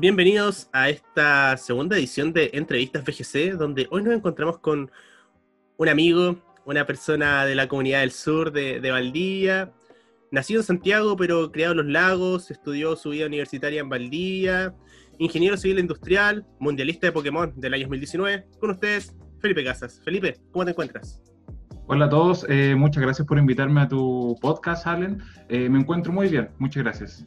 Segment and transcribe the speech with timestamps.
[0.00, 4.90] Bienvenidos a esta segunda edición de Entrevistas VGC, donde hoy nos encontramos con
[5.76, 9.74] un amigo, una persona de la comunidad del sur de, de Valdivia,
[10.30, 14.74] nacido en Santiago pero criado en los lagos, estudió su vida universitaria en Valdivia,
[15.18, 18.46] ingeniero civil industrial, mundialista de Pokémon del año 2019.
[18.58, 20.00] Con ustedes, Felipe Casas.
[20.02, 21.22] Felipe, ¿cómo te encuentras?
[21.88, 25.22] Hola a todos, eh, muchas gracias por invitarme a tu podcast, Allen.
[25.50, 27.26] Eh, me encuentro muy bien, muchas gracias.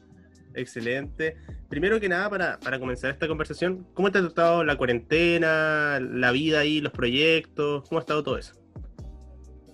[0.56, 1.38] Excelente.
[1.70, 6.32] Primero que nada, para, para, comenzar esta conversación, ¿cómo te ha tratado la cuarentena, la
[6.32, 7.88] vida ahí, los proyectos?
[7.88, 8.54] ¿Cómo ha estado todo eso?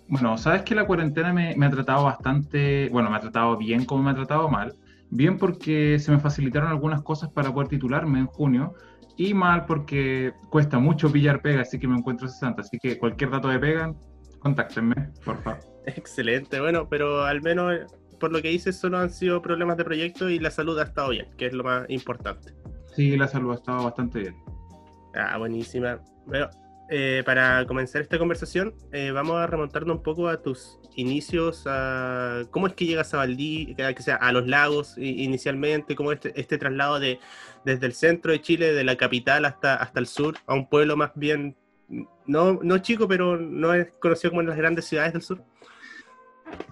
[0.08, 3.86] Bueno, sabes que la cuarentena me, me, ha tratado bastante, bueno, me ha tratado bien
[3.86, 4.76] como me ha tratado mal.
[5.12, 8.74] Bien porque se me facilitaron algunas cosas para poder titularme en junio
[9.18, 12.62] y mal porque cuesta mucho pillar pega, así que me encuentro 60.
[12.62, 13.94] Así que cualquier dato de pega,
[14.40, 15.60] contáctenme, por favor.
[15.86, 17.82] Excelente, bueno, pero al menos
[18.20, 21.10] por lo que dices solo han sido problemas de proyecto y la salud ha estado
[21.10, 22.54] bien, que es lo más importante.
[22.96, 24.36] Sí, la salud ha estado bastante bien.
[25.16, 26.00] Ah, buenísima.
[26.26, 26.50] Bueno,
[26.90, 32.42] eh, para comenzar esta conversación, eh, vamos a remontarnos un poco a tus inicios, a
[32.52, 36.58] cómo es que llegas a Valdivia, que sea a los lagos inicialmente, cómo este, este
[36.58, 37.20] traslado de
[37.64, 40.98] desde el centro de Chile, de la capital hasta, hasta el sur, a un pueblo
[40.98, 41.56] más bien,
[42.26, 45.44] no, no chico, pero no es conocido como en las grandes ciudades del sur.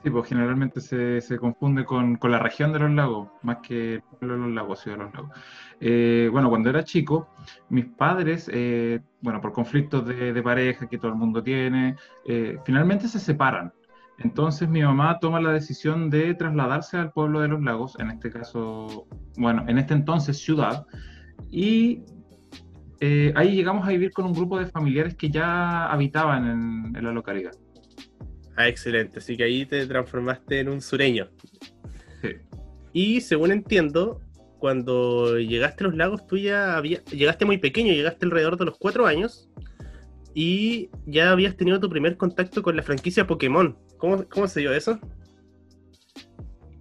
[0.04, 4.02] Sí, pues generalmente se, se confunde con, con, la región de los lagos, más que
[4.22, 5.32] los lagos, ciudad de los lagos.
[5.80, 7.30] Eh, bueno, cuando era chico,
[7.70, 12.58] mis padres, eh, bueno, por conflictos de, de, pareja que todo el mundo tiene, eh,
[12.64, 13.74] finalmente se separan.
[14.20, 18.32] Entonces mi mamá toma la decisión de trasladarse al pueblo de los lagos, en este
[18.32, 20.86] caso, bueno, en este entonces ciudad,
[21.52, 22.04] y
[23.36, 27.52] ahí llegamos a vivir con un grupo de familiares que ya habitaban en la localidad.
[28.58, 29.20] Ah, excelente.
[29.20, 31.30] Así que ahí te transformaste en un sureño.
[32.22, 32.30] Sí.
[32.92, 34.20] Y según entiendo,
[34.60, 38.78] cuando llegaste a los lagos, tú ya había, llegaste muy pequeño, llegaste alrededor de los
[38.78, 39.50] cuatro años
[40.34, 43.78] y ya habías tenido tu primer contacto con la franquicia Pokémon.
[43.98, 45.00] ¿Cómo, cómo se dio eso?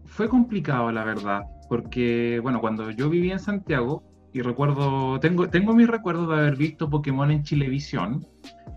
[0.07, 5.75] Fue complicado, la verdad, porque, bueno, cuando yo vivía en Santiago, y recuerdo, tengo, tengo
[5.75, 8.27] mis recuerdos de haber visto Pokémon en Chilevisión,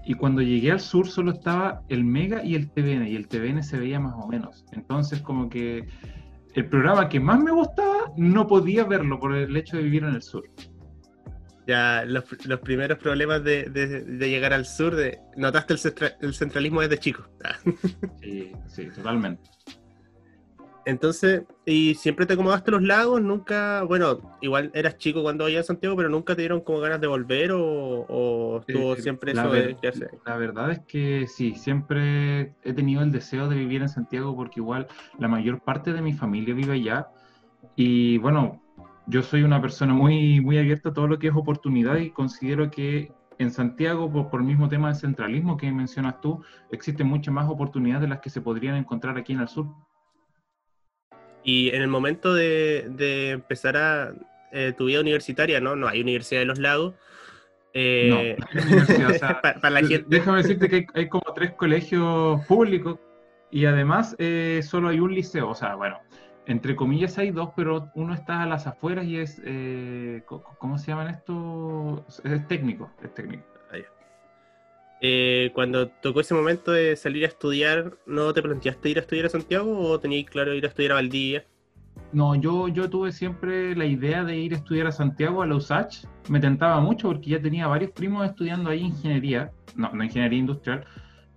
[0.10, 3.62] y cuando llegué al sur solo estaba el Mega y el TVN, y el TVN
[3.62, 4.66] se veía más o menos.
[4.72, 5.88] Entonces como que
[6.56, 10.16] el programa que más me gustaba no podía verlo por el hecho de vivir en
[10.16, 10.50] el sur.
[11.68, 15.80] Ya los, los primeros problemas de, de, de, llegar al sur, de, notaste el,
[16.22, 17.30] el centralismo desde chico.
[18.20, 19.44] sí, sí, totalmente.
[20.90, 23.22] Entonces, ¿y siempre te acomodaste los lagos?
[23.22, 27.00] Nunca, bueno, igual eras chico cuando vivía en Santiago, pero nunca te dieron como ganas
[27.00, 30.10] de volver o, o estuvo eh, siempre eso ver, de?
[30.26, 34.60] La verdad es que sí, siempre he tenido el deseo de vivir en Santiago porque
[34.60, 34.88] igual
[35.20, 37.08] la mayor parte de mi familia vive allá
[37.76, 38.62] y bueno,
[39.08, 42.70] yo soy una persona muy, muy abierta a todo lo que es oportunidad y considero
[42.72, 47.34] que en Santiago, por, por el mismo tema del centralismo que mencionas tú, existen muchas
[47.34, 49.68] más oportunidades de las que se podrían encontrar aquí en el sur.
[51.44, 54.14] Y en el momento de, de empezar a
[54.52, 55.76] eh, tu vida universitaria, ¿no?
[55.76, 56.96] No hay Universidad de los Lagos.
[57.74, 60.06] Eh, no, o sea, para, para la gente...
[60.08, 63.00] Déjame decirte que hay, hay, como tres colegios públicos
[63.52, 65.50] y además eh, solo hay un liceo.
[65.50, 66.00] O sea, bueno,
[66.46, 70.88] entre comillas hay dos, pero uno está a las afueras y es, eh, ¿cómo se
[70.88, 72.06] llaman esto?
[72.24, 73.44] Es técnico, es técnico.
[75.02, 79.28] Eh, cuando tocó ese momento de salir a estudiar, ¿no te planteaste ir a estudiar
[79.28, 81.46] a Santiago o tenías claro ir a estudiar a Valdivia?
[82.12, 85.56] No, yo, yo tuve siempre la idea de ir a estudiar a Santiago, a la
[85.56, 86.06] USACH.
[86.28, 90.86] Me tentaba mucho porque ya tenía varios primos estudiando ahí ingeniería, no, no ingeniería industrial,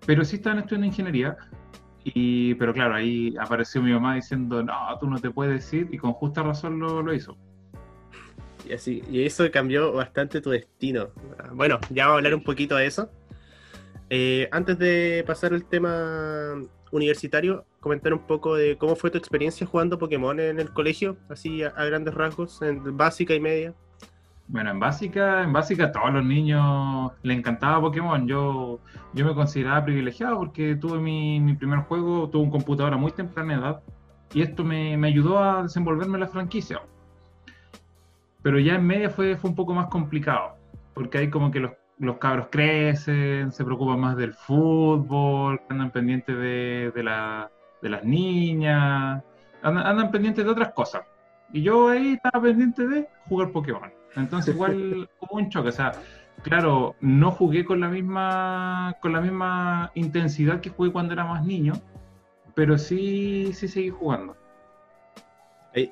[0.06, 1.36] pero sí estaban estudiando ingeniería.
[2.04, 5.98] Y, pero claro, ahí apareció mi mamá diciendo, no, tú no te puedes ir, y
[5.98, 7.36] con justa razón lo, lo hizo.
[8.68, 11.10] Y así, y eso cambió bastante tu destino.
[11.52, 13.10] Bueno, ya vamos a hablar un poquito de eso.
[14.14, 16.60] Eh, antes de pasar al tema
[16.90, 21.62] universitario, comentar un poco de cómo fue tu experiencia jugando Pokémon en el colegio, así
[21.62, 23.72] a, grandes rasgos, en básica y media.
[24.48, 28.28] Bueno, en básica, en básica a todos los niños les encantaba Pokémon.
[28.28, 28.80] Yo,
[29.14, 33.12] yo me consideraba privilegiado porque tuve mi, mi primer juego, tuve un computador a muy
[33.12, 33.82] temprana edad
[34.34, 36.82] y esto me, me ayudó a desenvolverme en la franquicia.
[38.42, 40.58] Pero ya en media fue, fue un poco más complicado,
[40.92, 46.36] porque hay como que los los cabros crecen, se preocupan más del fútbol, andan pendientes
[46.36, 47.48] de, de, la,
[47.80, 49.22] de las niñas,
[49.62, 51.02] andan, andan, pendientes de otras cosas.
[51.52, 53.92] Y yo ahí estaba pendiente de jugar Pokémon.
[54.16, 55.68] Entonces igual hubo un choque.
[55.68, 55.92] O sea,
[56.42, 61.44] claro, no jugué con la misma, con la misma intensidad que jugué cuando era más
[61.44, 61.74] niño,
[62.56, 64.36] pero sí, sí seguí jugando.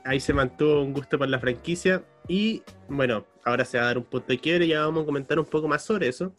[0.05, 3.99] Ahí, se mantuvo un gusto por la franquicia y bueno, ahora se va a dar
[3.99, 6.35] un punto de quiebre y ya vamos a comentar un poco más sobre eso.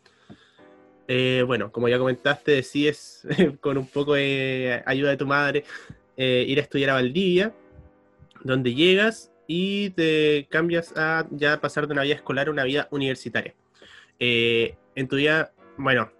[1.07, 3.27] Eh, bueno, como ya comentaste, decides
[3.59, 5.63] con un poco de ayuda de tu madre
[6.15, 7.53] eh, ir a estudiar a Valdivia,
[8.43, 12.87] donde llegas y te cambias a ya pasar de una vida escolar a una vida
[12.91, 13.53] universitaria.
[14.19, 16.11] Eh, en tu vida, bueno,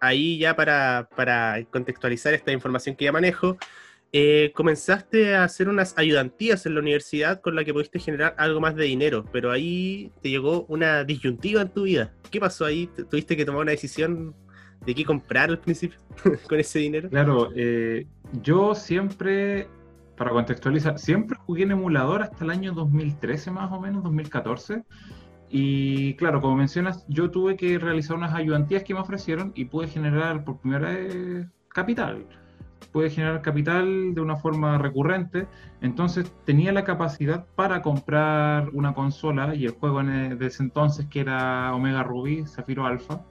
[0.00, 3.58] ahí ya para, para contextualizar esta información que ya manejo,
[4.12, 8.60] eh, comenzaste a hacer unas ayudantías en la universidad con la que pudiste generar algo
[8.60, 12.12] más de dinero, pero ahí te llegó una disyuntiva en tu vida.
[12.28, 12.88] ¿Qué pasó ahí?
[13.08, 14.34] ¿Tuviste que tomar una decisión
[14.84, 16.00] de qué comprar al principio
[16.48, 17.08] con ese dinero?
[17.08, 18.06] Claro, eh,
[18.42, 19.68] yo siempre,
[20.16, 24.82] para contextualizar, siempre jugué en emulador hasta el año 2013 más o menos, 2014.
[25.50, 29.86] Y claro, como mencionas, yo tuve que realizar unas ayudantías que me ofrecieron y pude
[29.86, 32.26] generar por primera vez capital
[32.92, 35.46] puede generar capital de una forma recurrente,
[35.80, 41.06] entonces tenía la capacidad para comprar una consola y el juego en de ese entonces
[41.06, 43.24] que era Omega Ruby, Zafiro Alpha.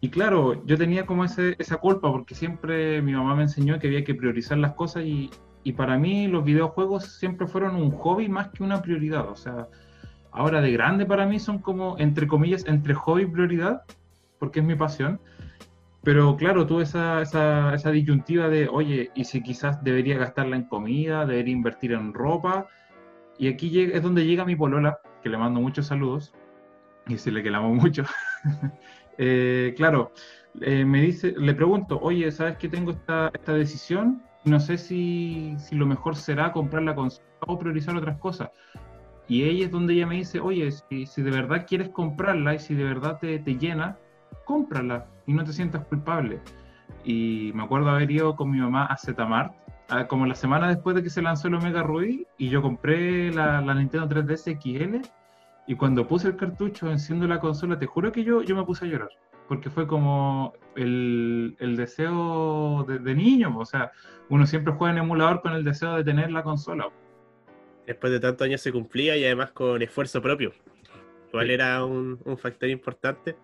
[0.00, 3.86] Y claro, yo tenía como ese, esa culpa porque siempre mi mamá me enseñó que
[3.86, 5.30] había que priorizar las cosas y,
[5.64, 9.28] y para mí los videojuegos siempre fueron un hobby más que una prioridad.
[9.28, 9.68] O sea,
[10.30, 13.82] ahora de grande para mí son como, entre comillas, entre hobby y prioridad,
[14.38, 15.18] porque es mi pasión
[16.06, 20.62] pero claro, tuve esa, esa, esa, disyuntiva de, oye, ¿y si quizás debería gastarla en
[20.62, 22.68] comida, debería invertir en ropa?
[23.38, 26.32] Y aquí es donde llega mi polola, que le mando muchos saludos,
[27.08, 28.04] y decirle que la amo mucho.
[29.18, 30.12] eh, claro,
[30.60, 34.22] eh, me dice, le pregunto, oye, ¿sabes que tengo esta, esta decisión?
[34.44, 38.50] No sé si, si, lo mejor será comprar la consola o priorizar otras cosas.
[39.26, 42.60] Y ella es donde ella me dice, oye, si, si de verdad quieres comprarla y
[42.60, 43.98] si de verdad te, te llena,
[44.46, 46.40] cómprala y no te sientas culpable.
[47.04, 49.52] Y me acuerdo haber ido con mi mamá a Zetamart,
[50.08, 53.60] como la semana después de que se lanzó el Omega Ruby, y yo compré la,
[53.74, 55.08] Nintendo 3DS XL,
[55.66, 58.86] y cuando puse el cartucho enciendo la consola, te juro que yo, yo me puse
[58.86, 59.10] a llorar,
[59.48, 63.92] porque fue como el, el deseo de, niño, o sea,
[64.28, 66.88] uno siempre juega en emulador con el deseo de tener la consola.
[67.86, 70.52] Después de tantos años se cumplía y además con esfuerzo propio,
[71.30, 73.36] cuál era un, un factor importante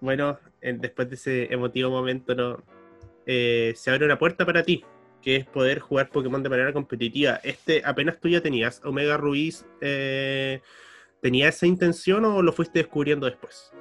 [0.00, 2.62] bueno, después de ese emotivo momento, ¿no?
[3.26, 4.84] Eh, se abre una puerta para ti,
[5.20, 7.40] que es poder jugar Pokémon de manera competitiva.
[7.44, 10.62] Este, apenas tú ya tenías Omega Ruiz, eh,
[11.20, 13.72] ¿tenía esa intención o lo fuiste descubriendo después?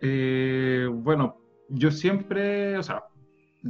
[0.00, 3.04] Eh, bueno, yo siempre, o sea,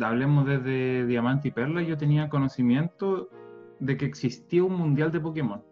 [0.00, 3.30] hablemos desde Diamante y Perla, yo tenía conocimiento
[3.78, 5.62] de que existía un mundial de Pokémon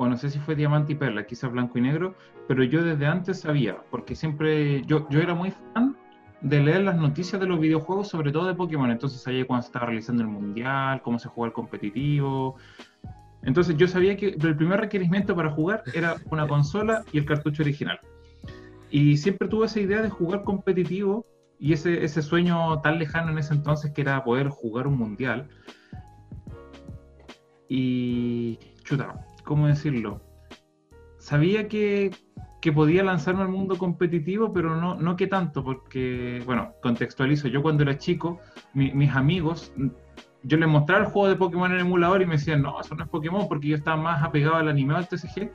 [0.00, 2.14] o no sé si fue Diamante y Perla, quizás Blanco y Negro,
[2.48, 5.94] pero yo desde antes sabía, porque siempre yo, yo era muy fan
[6.40, 9.66] de leer las noticias de los videojuegos, sobre todo de Pokémon, entonces sabía cuando se
[9.66, 12.56] estaba realizando el mundial, cómo se juega el competitivo.
[13.42, 17.62] Entonces yo sabía que el primer requerimiento para jugar era una consola y el cartucho
[17.62, 18.00] original.
[18.90, 21.26] Y siempre tuve esa idea de jugar competitivo
[21.58, 25.46] y ese, ese sueño tan lejano en ese entonces que era poder jugar un mundial.
[27.68, 29.14] Y chuta,
[29.50, 30.20] ¿cómo decirlo?
[31.18, 32.12] Sabía que,
[32.60, 37.60] que, podía lanzarme al mundo competitivo, pero no, no que tanto, porque, bueno, contextualizo, yo
[37.60, 38.38] cuando era chico,
[38.74, 39.74] mis amigos,
[40.44, 42.94] yo les mostraba el juego de Pokémon en el emulador y me decían, no, eso
[42.94, 45.50] no es Pokémon, porque yo estaba más apegado al anime, al TCG,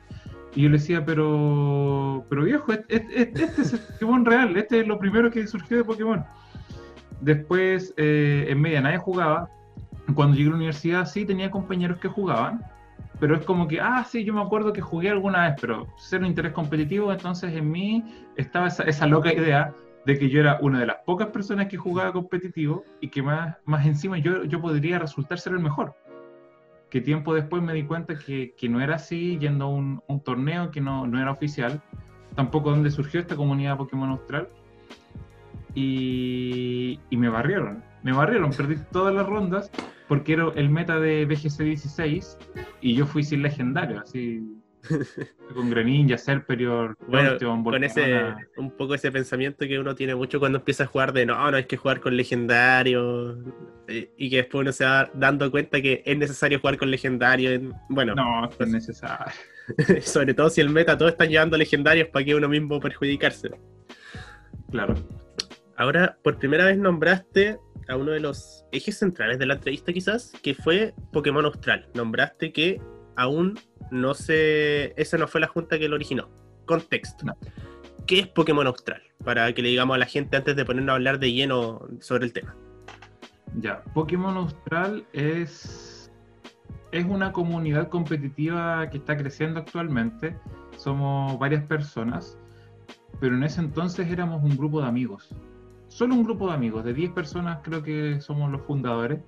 [0.54, 4.98] y yo les decía, pero, pero viejo, este, es el Pokémon real, este es lo
[4.98, 6.22] primero que surgió de Pokémon.
[7.22, 9.48] Después, eh, en media nadie jugaba.
[10.14, 12.62] Cuando llegué a la universidad sí tenía compañeros que jugaban,
[13.18, 16.26] pero es como que, ah, sí, yo me acuerdo que jugué alguna vez, pero un
[16.26, 18.04] interés competitivo, entonces en mí
[18.36, 19.72] estaba esa, esa, loca idea
[20.04, 23.56] de que yo era una de las pocas personas que jugaba competitivo y que más,
[23.64, 25.94] más encima yo, yo podría resultar ser el mejor.
[26.90, 30.20] Que tiempo después me di cuenta que, que no era así, yendo a un, un
[30.20, 31.80] torneo que no, no, era oficial,
[32.34, 34.48] tampoco donde surgió esta comunidad Pokémon Austral,
[35.74, 39.70] y, y me barrieron, me barrieron, perdí todas las rondas
[40.08, 42.38] porque era el meta de BGC 16
[42.80, 44.42] y yo fui sin legendario, así
[45.54, 50.58] con Greninja, Serperior, bueno, con ese un poco ese pensamiento que uno tiene mucho cuando
[50.58, 53.38] empieza a jugar de no, no hay que jugar con legendario
[53.88, 57.74] eh, y que después uno se va dando cuenta que es necesario jugar con legendario,
[57.88, 59.32] bueno, no, es necesario.
[60.02, 63.50] sobre todo si el meta todos están llevando legendarios para que uno mismo perjudicarse.
[64.70, 64.94] Claro.
[65.76, 70.32] Ahora, por primera vez nombraste a uno de los ejes centrales de la entrevista quizás,
[70.42, 71.88] que fue Pokémon Austral.
[71.94, 72.80] Nombraste que
[73.16, 73.58] aún
[73.90, 74.92] no se...
[74.96, 76.28] Esa no fue la junta que lo originó.
[76.66, 77.26] Contexto.
[78.06, 79.02] ¿Qué es Pokémon Austral?
[79.24, 82.26] Para que le digamos a la gente antes de ponernos a hablar de lleno sobre
[82.26, 82.56] el tema.
[83.58, 86.12] Ya, Pokémon Austral es,
[86.92, 90.36] es una comunidad competitiva que está creciendo actualmente.
[90.76, 92.38] Somos varias personas,
[93.20, 95.30] pero en ese entonces éramos un grupo de amigos.
[95.96, 99.18] Solo un grupo de amigos, de 10 personas creo que somos los fundadores.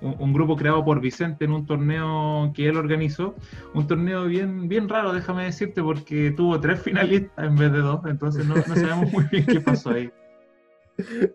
[0.00, 3.34] Un, un grupo creado por Vicente en un torneo que él organizó.
[3.74, 8.00] Un torneo bien, bien raro, déjame decirte, porque tuvo tres finalistas en vez de dos,
[8.06, 10.08] entonces no, no sabemos muy bien qué pasó ahí.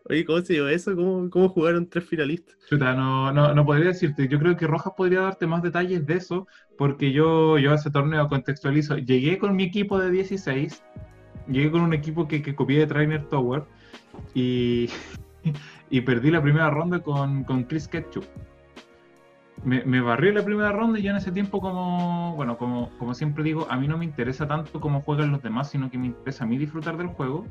[0.09, 0.95] Oye, ¿cómo se dio eso?
[0.95, 2.55] ¿Cómo, cómo jugaron tres finalistas?
[2.69, 4.29] Chuta, no, no, no podría decirte.
[4.29, 7.91] Yo creo que Rojas podría darte más detalles de eso, porque yo, yo a ese
[7.91, 8.95] torneo contextualizo.
[8.97, 10.81] Llegué con mi equipo de 16,
[11.49, 13.63] llegué con un equipo que, que copié de Trainer Tower
[14.33, 14.89] y,
[15.89, 18.25] y perdí la primera ronda con, con Chris Ketchup.
[19.63, 23.13] Me, me barrí la primera ronda y yo en ese tiempo como, bueno, como, como
[23.13, 26.07] siempre digo, a mí no me interesa tanto cómo juegan los demás, sino que me
[26.07, 27.45] interesa a mí disfrutar del juego.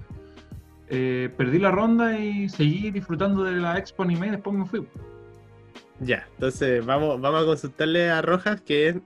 [0.90, 4.86] Eh, perdí la ronda y seguí disfrutando de la Expo Anime y después me fui.
[6.00, 8.96] Ya, entonces vamos, vamos a consultarle a Rojas, que es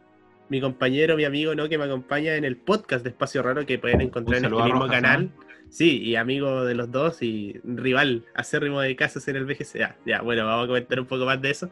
[0.49, 1.69] mi compañero, mi amigo, ¿no?
[1.69, 4.81] Que me acompaña en el podcast de Espacio Raro que pueden encontrar en este mismo
[4.81, 5.31] Rojas, canal.
[5.73, 9.79] Sí, y amigo de los dos y rival acérrimo de casos en el VGC.
[9.79, 11.71] Ya, ya, bueno, vamos a comentar un poco más de eso.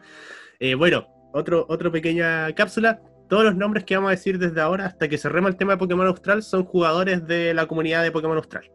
[0.59, 2.99] Eh, bueno, otro, otro pequeña cápsula.
[3.29, 5.77] Todos los nombres que vamos a decir desde ahora hasta que cerremos el tema de
[5.77, 8.71] Pokémon Austral son jugadores de la comunidad de Pokémon Austral.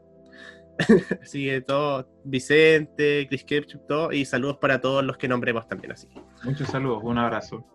[1.21, 5.91] así que todo, Vicente, Chris Ketchup, todo, y saludos para todos los que nombremos también
[5.91, 6.07] así.
[6.45, 7.67] Muchos saludos, un abrazo.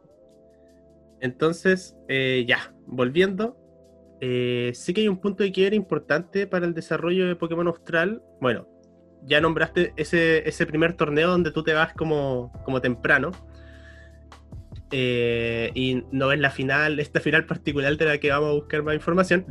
[1.19, 3.60] Entonces, eh, ya, volviendo,
[4.21, 8.21] eh, sí que hay un punto de quiebre importante para el desarrollo de Pokémon Austral.
[8.39, 8.67] Bueno,
[9.23, 13.31] ya nombraste ese, ese primer torneo donde tú te vas como, como temprano.
[14.91, 18.83] eh, y no ves la final, esta final particular de la que vamos a buscar
[18.83, 19.45] más información.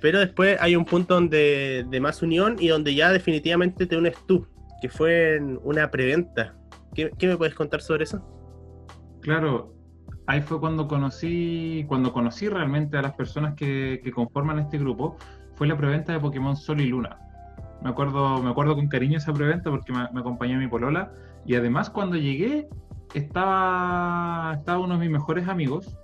[0.00, 4.14] Pero después hay un punto donde, de más unión y donde ya definitivamente te unes
[4.26, 4.46] tú,
[4.80, 6.56] que fue una preventa.
[6.94, 8.22] ¿Qué, qué me puedes contar sobre eso?
[9.20, 9.74] Claro,
[10.28, 15.16] ahí fue cuando conocí, cuando conocí realmente a las personas que, que conforman este grupo,
[15.54, 17.18] fue la preventa de Pokémon Sol y Luna.
[17.82, 21.12] Me acuerdo, me acuerdo con cariño esa preventa porque me, me acompañó mi polola.
[21.46, 22.68] Y además cuando llegué,
[23.14, 25.98] estaba, estaba uno de mis mejores amigos,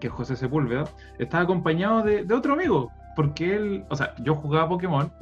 [0.00, 0.84] que es José Sepúlveda,
[1.20, 5.12] estaba acompañado de, de otro amigo, porque él, o sea, yo jugaba Pokémon.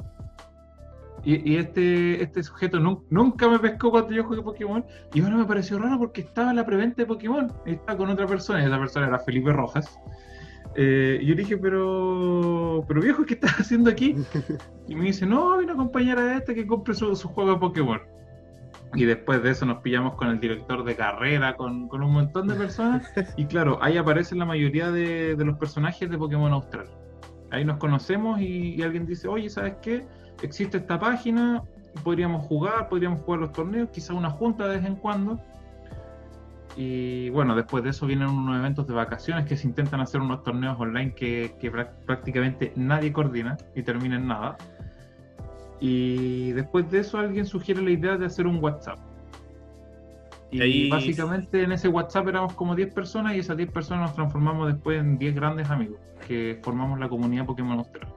[1.23, 4.85] Y, y este, este sujeto nun- nunca me pescó cuando yo jugué Pokémon.
[5.13, 7.51] Y ahora me pareció raro porque estaba en la preventa de Pokémon.
[7.65, 8.61] Estaba con otra persona.
[8.61, 9.99] Y esa persona era Felipe Rojas.
[10.75, 14.15] Eh, y yo dije, pero, pero viejo, ¿qué estás haciendo aquí?
[14.87, 17.59] Y me dice, no, vine a acompañar a este que compre su, su juego de
[17.59, 17.99] Pokémon.
[18.95, 22.47] Y después de eso nos pillamos con el director de carrera, con, con un montón
[22.47, 23.11] de personas.
[23.37, 26.87] Y claro, ahí aparecen la mayoría de, de los personajes de Pokémon Austral.
[27.51, 30.05] Ahí nos conocemos y, y alguien dice, oye, ¿sabes qué?
[30.41, 31.63] Existe esta página,
[32.03, 35.39] podríamos jugar, podríamos jugar los torneos, quizá una junta de vez en cuando.
[36.77, 40.43] Y bueno, después de eso vienen unos eventos de vacaciones que se intentan hacer unos
[40.43, 44.55] torneos online que, que prá- prácticamente nadie coordina y termina en nada.
[45.81, 48.99] Y después de eso alguien sugiere la idea de hacer un WhatsApp.
[50.51, 54.15] Y Ahí- básicamente en ese WhatsApp éramos como 10 personas y esas 10 personas nos
[54.15, 58.07] transformamos después en 10 grandes amigos que formamos la comunidad Pokémon Austral.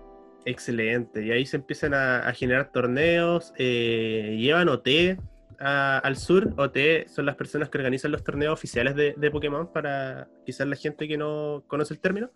[0.44, 1.25] Excelente.
[1.25, 3.52] Y ahí se empiezan a, a generar torneos.
[3.58, 5.16] eh, llevan OT
[5.61, 6.52] a- al sur.
[6.56, 10.76] OT son las personas que organizan los torneos oficiales de, de Pokémon para quizás la
[10.76, 12.30] gente que no conoce el término.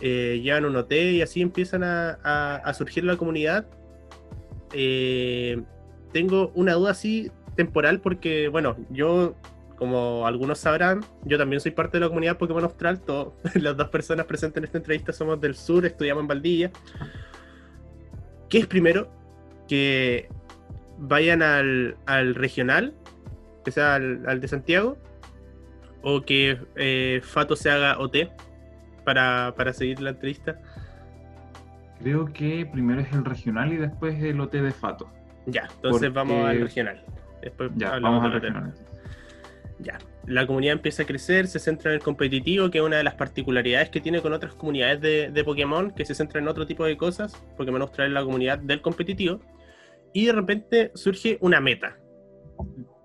[0.00, 2.12] Eh, llevan un OT y así empiezan a,
[2.64, 3.66] a- surgir la comunidad.
[4.72, 5.60] Eh,
[6.12, 9.36] tengo una duda así temporal porque, bueno, yo,
[9.82, 13.00] como algunos sabrán, yo también soy parte de la comunidad Pokémon Austral.
[13.00, 16.70] Todas las dos personas presentes en esta entrevista somos del sur, estudiamos en Valdivia.
[18.48, 19.10] ¿Qué es primero?
[19.66, 20.28] Que
[20.98, 22.94] vayan al, al regional,
[23.64, 24.98] que sea al, al de Santiago,
[26.02, 28.28] o que eh, Fato se haga OT
[29.04, 30.60] para, para seguir la entrevista.
[31.98, 35.10] Creo que primero es el regional y después el OT de Fato.
[35.46, 37.04] Ya, entonces Porque- vamos al regional.
[37.40, 38.74] Después Ya, hablamos vamos al regional.
[39.82, 43.02] Ya, la comunidad empieza a crecer, se centra en el competitivo, que es una de
[43.02, 46.66] las particularidades que tiene con otras comunidades de, de Pokémon, que se centra en otro
[46.66, 47.34] tipo de cosas.
[47.56, 49.40] Pokémon Austral es la comunidad del competitivo.
[50.12, 51.96] Y de repente surge una meta.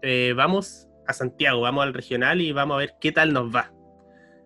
[0.01, 3.73] Eh, vamos a Santiago, vamos al regional y vamos a ver qué tal nos va.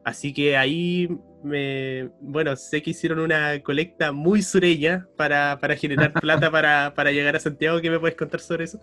[0.03, 1.09] Así que ahí,
[1.43, 7.11] me, bueno, sé que hicieron una colecta muy sureña para, para generar plata para, para
[7.11, 7.81] llegar a Santiago.
[7.81, 8.79] ¿Qué me puedes contar sobre eso?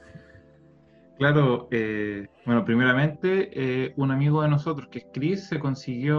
[1.18, 6.16] Claro, eh, bueno, primeramente, eh, un amigo de nosotros, que es Chris, se consiguió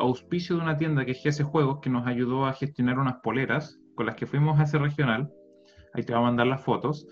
[0.00, 4.06] auspicio de una tienda que es Juegos, que nos ayudó a gestionar unas poleras con
[4.06, 5.30] las que fuimos a ese regional.
[5.94, 7.06] Ahí te va a mandar las fotos.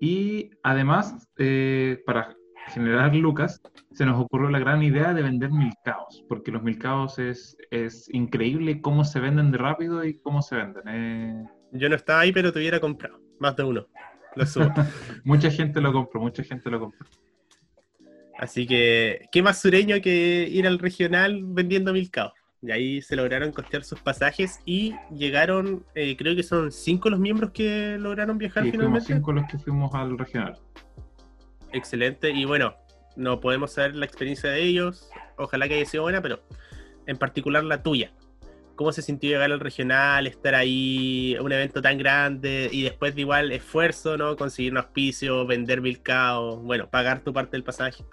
[0.00, 2.34] Y además, eh, para
[2.66, 3.62] generar lucas,
[3.92, 8.80] se nos ocurrió la gran idea de vender milcaos, porque los milcaos es, es increíble
[8.80, 10.82] cómo se venden de rápido y cómo se venden.
[10.88, 11.44] Eh.
[11.74, 13.86] Yo no estaba ahí, pero te hubiera comprado, más de uno.
[14.34, 14.72] Lo subo.
[15.24, 17.06] mucha gente lo compró, mucha gente lo compró.
[18.38, 22.32] Así que, ¿qué más sureño que ir al regional vendiendo milcaos?
[22.60, 27.18] Y ahí se lograron costear sus pasajes y llegaron, eh, creo que son cinco los
[27.18, 29.12] miembros que lograron viajar sí, finalmente.
[29.14, 30.58] cinco los que fuimos al regional.
[31.72, 32.30] Excelente.
[32.30, 32.74] Y bueno,
[33.16, 35.10] no podemos saber la experiencia de ellos.
[35.36, 36.40] Ojalá que haya sido buena, pero
[37.06, 38.12] en particular la tuya.
[38.82, 43.20] ¿Cómo se sintió llegar al regional, estar ahí, un evento tan grande y después de
[43.20, 44.36] igual esfuerzo, ¿no?
[44.36, 48.04] Conseguir un auspicio, vender milcao, bueno, pagar tu parte del pasaje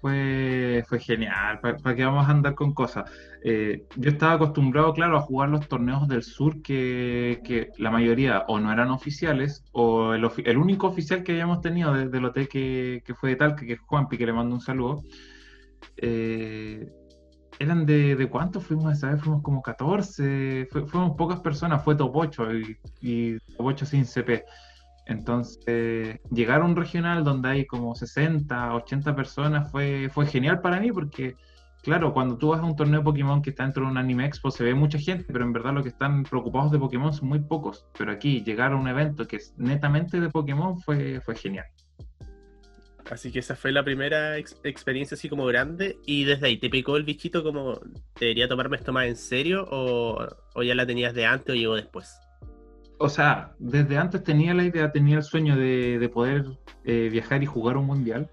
[0.00, 1.60] fue, fue genial.
[1.60, 3.10] ¿Para, qué vamos a andar con cosas?
[3.42, 8.44] Eh, yo estaba acostumbrado, claro, a jugar los torneos del sur que, que la mayoría
[8.48, 13.02] o no eran oficiales o el, el único oficial que habíamos tenido del hotel que,
[13.04, 15.02] que, fue de tal, que, que es Juanpi, que le mando un saludo.
[15.96, 16.86] Eh,
[17.58, 22.14] eran de, de cuántos fuimos esa vez, fuimos como 14, fuimos pocas personas, fue Top
[22.14, 24.44] 8 y, y Top 8 sin CP.
[25.06, 30.80] Entonces, llegar a un regional donde hay como 60, 80 personas fue, fue genial para
[30.80, 31.36] mí porque,
[31.82, 34.24] claro, cuando tú vas a un torneo de Pokémon que está dentro de un anime
[34.24, 37.28] expo se ve mucha gente, pero en verdad los que están preocupados de Pokémon son
[37.28, 37.86] muy pocos.
[37.98, 41.66] Pero aquí, llegar a un evento que es netamente de Pokémon fue, fue genial.
[43.10, 45.98] Así que esa fue la primera ex experiencia así como grande.
[46.06, 47.80] Y desde ahí, ¿te picó el bichito como
[48.18, 49.66] debería tomarme esto más en serio?
[49.70, 52.18] ¿O, o ya la tenías de antes o llegó después?
[52.98, 56.46] o sea, desde antes tenía la idea, tenía el sueño de, de poder
[56.84, 58.30] eh, viajar y jugar un mundial,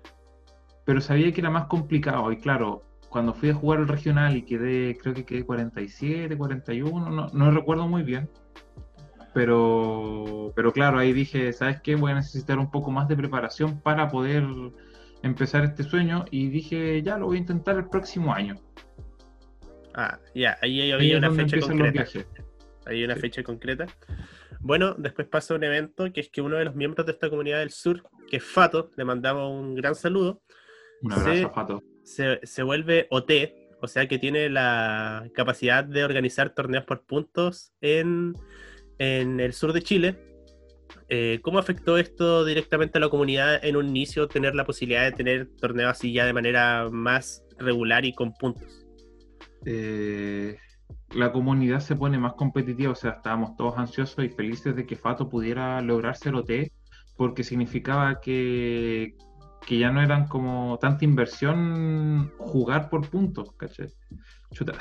[0.86, 2.32] pero sabía que era más complicado.
[2.32, 7.10] Y claro, cuando fui a jugar el regional y quedé, creo que quedé 47, 41,
[7.10, 8.30] no, no recuerdo muy bien.
[9.34, 11.96] Pero, pero claro, ahí dije, ¿sabes qué?
[11.96, 14.44] Voy a necesitar un poco más de preparación para poder
[15.24, 16.26] empezar este sueño.
[16.32, 18.56] Y dije, ya lo voy a intentar el próximo año.
[19.94, 22.06] Ah, ya, ahí había una fecha concreta.
[22.86, 23.86] Hay una fecha concreta.
[24.60, 27.60] Bueno, después pasa un evento que es que uno de los miembros de esta comunidad
[27.60, 30.42] del sur, que es Fato, le mandamos un gran saludo.
[31.02, 31.84] Un abrazo, se, Fato.
[32.04, 33.32] Se, se, vuelve OT,
[33.82, 38.36] o sea que tiene la capacidad de organizar torneos por puntos en,
[39.02, 40.16] en el sur de Chile.
[41.10, 45.12] Eh, ¿Cómo afectó esto directamente a la comunidad en un inicio, tener la posibilidad de
[45.12, 48.86] tener torneos así ya de manera más regular y con puntos?
[49.66, 50.56] Eh,
[51.16, 54.96] la comunidad se pone más competitiva, o sea, estábamos todos ansiosos y felices de que
[54.96, 56.72] Fato pudiera lograr ser OT,
[57.18, 59.16] porque significaba que,
[59.66, 63.88] que ya no eran como tanta inversión jugar por puntos, ¿cachai?
[64.54, 64.74] Chuta.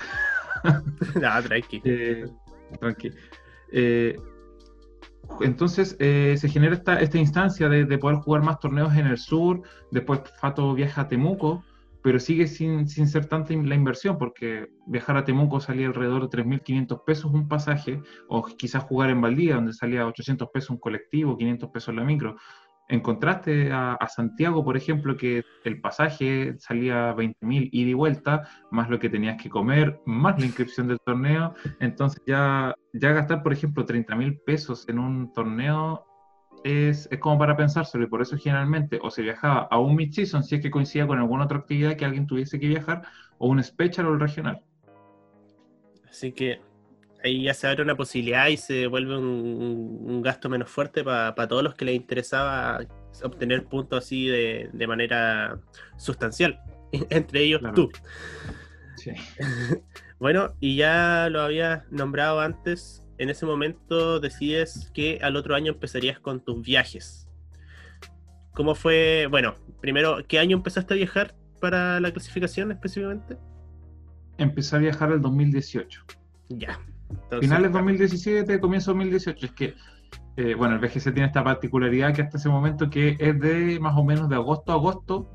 [1.14, 1.80] no, tranqui.
[1.84, 2.26] Eh,
[2.78, 3.12] tranqui.
[3.72, 4.16] Eh,
[5.40, 9.62] entonces eh, se genera esta, instancia de, de, poder jugar más torneos en el sur,
[9.90, 11.64] después Fato viaja a Temuco,
[12.02, 16.42] pero sigue sin, sin ser tanta la inversión, porque viajar a Temuco salía alrededor de
[16.42, 21.36] 3.500 pesos un pasaje, o quizás jugar en Valdía, donde salía 800 pesos un colectivo,
[21.36, 22.36] 500 pesos la micro.
[22.90, 28.90] En contraste a, Santiago, por ejemplo, que el pasaje salía 20.000 ida y vuelta, más
[28.90, 33.52] lo que tenías que comer, más la inscripción del torneo, entonces ya, ya gastar, por
[33.52, 36.04] ejemplo, 30.000 pesos en un torneo
[36.64, 40.42] es, es, como para pensárselo y por eso generalmente o se viajaba a un mid-season
[40.42, 43.02] si es que coincidía con alguna otra actividad que alguien tuviese que viajar
[43.38, 44.60] o un special o el regional.
[46.08, 46.60] Así que
[47.24, 51.34] ahí ya se abre una posibilidad y se vuelve un, un gasto menos fuerte para
[51.34, 52.80] pa todos los que les interesaba
[53.22, 55.58] obtener puntos así de, de manera
[55.96, 56.60] sustancial,
[57.10, 57.74] entre ellos claro.
[57.74, 57.90] tú.
[58.96, 59.12] Sí.
[60.18, 65.72] bueno, y ya lo había nombrado antes, en ese momento decides que al otro año
[65.72, 67.28] empezarías con tus viajes.
[68.54, 69.26] ¿Cómo fue?
[69.30, 73.36] Bueno, primero, ¿qué año empezaste a viajar para la clasificación específicamente?
[74.38, 76.04] Empecé a viajar el 2018.
[76.48, 76.80] Ya.
[77.10, 79.46] Entonces, Finales 2017, comienzo 2018.
[79.46, 79.74] Es que,
[80.36, 83.96] eh, bueno, el VGC tiene esta particularidad que hasta ese momento que es de más
[83.96, 85.28] o menos de agosto a agosto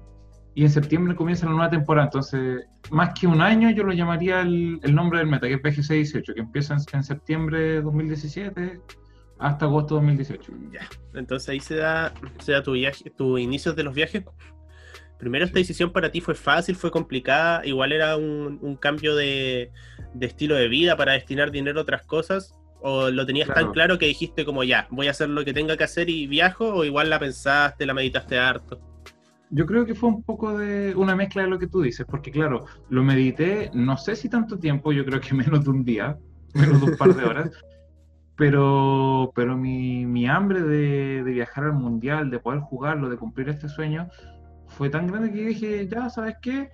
[0.56, 2.08] y en septiembre comienza la nueva temporada.
[2.08, 5.60] Entonces, más que un año, yo lo llamaría el, el nombre del meta, que es
[5.60, 8.80] PGC 18, que empieza en, en, septiembre de 2017
[9.38, 10.54] hasta agosto de 2018.
[10.72, 14.24] Ya, entonces ahí se da, se da tu viaje, tu inicio de los viajes.
[15.18, 19.72] Primero, esta decisión para ti fue fácil, fue complicada, igual era un, un cambio de,
[20.14, 22.54] de, estilo de vida para destinar dinero a otras cosas.
[22.82, 23.62] ¿O lo tenías claro.
[23.62, 26.28] tan claro que dijiste como ya, voy a hacer lo que tenga que hacer y
[26.28, 26.72] viajo?
[26.74, 28.80] ¿O igual la pensaste, la meditaste harto?
[29.50, 32.32] Yo creo que fue un poco de una mezcla de lo que tú dices, porque
[32.32, 36.18] claro, lo medité, no sé si tanto tiempo, yo creo que menos de un día,
[36.54, 37.52] menos de un par de horas,
[38.36, 43.50] pero, pero mi, mi hambre de, de, viajar al mundial, de poder jugarlo, de cumplir
[43.50, 44.10] este sueño,
[44.78, 46.70] fue tan grande que dije, ya, ¿sabes qué?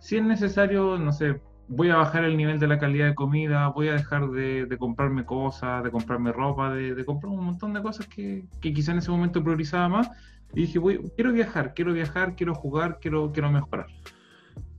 [0.00, 3.68] Si es necesario, no sé, voy a bajar el nivel de la calidad de comida,
[3.68, 8.06] voy a dejar de, comprarme cosas, de comprarme ropa, de, comprar un montón de cosas
[8.06, 10.10] que, que, quizá en ese momento priorizaba más.
[10.54, 13.86] Y dije, voy, quiero viajar, quiero viajar, quiero jugar, quiero, quiero mejorar.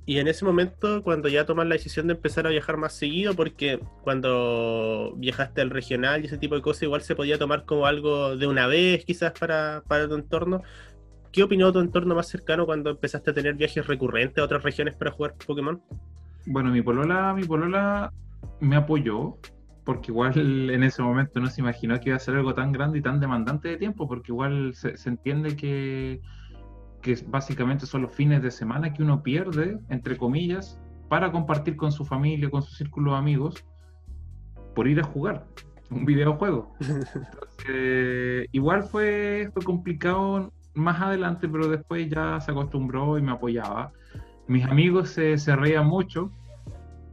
[0.09, 3.35] Y en ese momento, cuando ya tomas la decisión de empezar a viajar más seguido,
[3.35, 7.85] porque cuando viajaste al regional y ese tipo de cosas, igual se podía tomar como
[7.85, 10.63] algo de una vez, quizás para, para tu entorno.
[11.31, 14.95] ¿Qué opinó tu entorno más cercano cuando empezaste a tener viajes recurrentes a otras regiones
[14.95, 15.81] para jugar Pokémon?
[16.47, 18.11] Bueno, mi polola, mi polola
[18.59, 19.37] me apoyó,
[19.83, 20.33] porque igual
[20.71, 23.19] en ese momento no se imaginó que iba a ser algo tan grande y tan
[23.19, 26.19] demandante de tiempo, porque igual se, entiende que,
[27.01, 31.91] que básicamente son los fines de semana que uno pierde, entre comillas, para compartir con
[31.91, 33.63] su familia, con su círculo de amigos,
[34.73, 35.45] por ir a jugar
[35.91, 36.73] un videojuego.
[38.51, 43.91] igual fue, fue complicado más adelante, pero después ya se acostumbró y me apoyaba.
[44.47, 46.31] Mis amigos se, se reían mucho,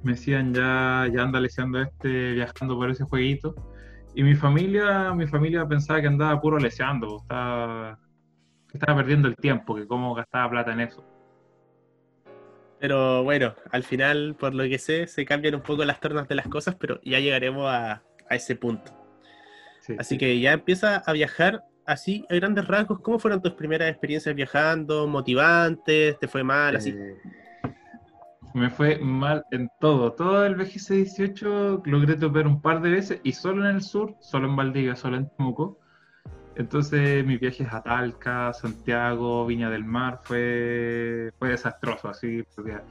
[0.02, 3.55] me decían ya, ya anda leseando este, viajando por ese jueguito.
[4.14, 7.98] Y mi familia, mi familia pensaba que andaba puro leseando, estaba,
[8.72, 11.05] estaba perdiendo el tiempo, que cómo gastaba plata en eso.
[12.79, 16.35] Pero bueno, al final, por lo que sé, se cambian un poco las tornas de
[16.35, 18.92] las cosas, pero ya llegaremos a, a ese punto.
[19.98, 24.35] Así que ya empieza a viajar así, a grandes rasgos, ¿cómo fueron tus primeras experiencias
[24.35, 25.07] viajando?
[25.07, 26.18] ¿Motivantes?
[26.18, 26.77] ¿Te fue mal?
[26.77, 26.90] Así.
[26.90, 27.16] Eh,
[28.55, 30.12] me fue mal en todo.
[30.12, 34.14] Todo el VGC 18 logré tocar un par de veces y solo en el sur,
[34.20, 35.79] solo en Valdivia, solo en Temuco.
[36.57, 42.83] Entonces mis viajes a Talca, Santiago, Viña del Mar fue, fue desastroso, así perdía,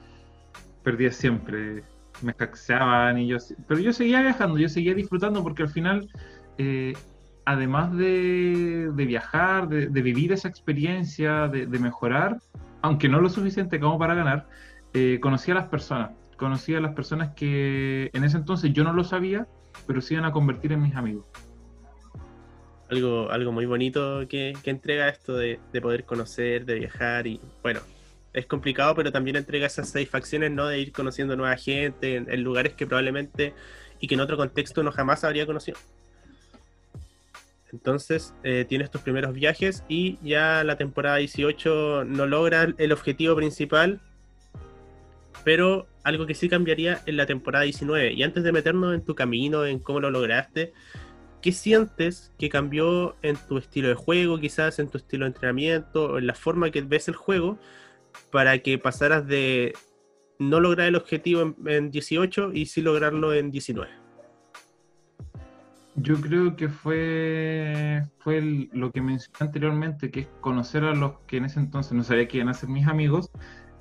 [0.83, 1.83] perdía siempre,
[2.21, 3.37] me escaseaban y yo...
[3.67, 6.07] Pero yo seguía viajando, yo seguía disfrutando porque al final
[6.59, 6.93] eh,
[7.45, 12.39] además de, viajar, de, vivir esa experiencia, de, mejorar,
[12.81, 14.47] aunque no lo suficiente como para ganar,
[14.93, 16.11] eh, conocí a las personas.
[16.37, 19.47] Conocí a las personas que en ese entonces yo no lo sabía,
[19.87, 21.25] pero se iban a convertir en mis amigos.
[22.89, 27.79] Algo, algo muy bonito que, entrega esto de, poder conocer, de viajar y bueno,
[28.33, 30.67] es complicado, pero también entrega esas satisfacciones, ¿no?
[30.67, 33.53] De ir conociendo nueva gente en lugares que probablemente
[33.99, 35.77] y que en otro contexto no jamás habría conocido.
[37.75, 43.35] Entonces eh, tienes tus primeros viajes y ya la temporada 18 no logra el objetivo
[43.35, 43.99] principal,
[45.43, 48.13] pero algo que sí cambiaría en la temporada 19.
[48.13, 50.71] Y antes de meternos en tu camino, en cómo lo lograste,
[51.41, 56.17] ¿qué sientes que cambió en tu estilo de juego, quizás en tu estilo de entrenamiento,
[56.17, 57.59] en la forma que ves el juego,
[58.31, 59.73] para que pasaras de
[60.39, 64.04] no lograr el objetivo en, en 18 y sí lograrlo en 19?
[65.97, 71.37] Yo creo que fue, fue lo que mencioné anteriormente, que es conocer a los que
[71.37, 73.31] en ese entonces no sabía que iban a ser mis amigos.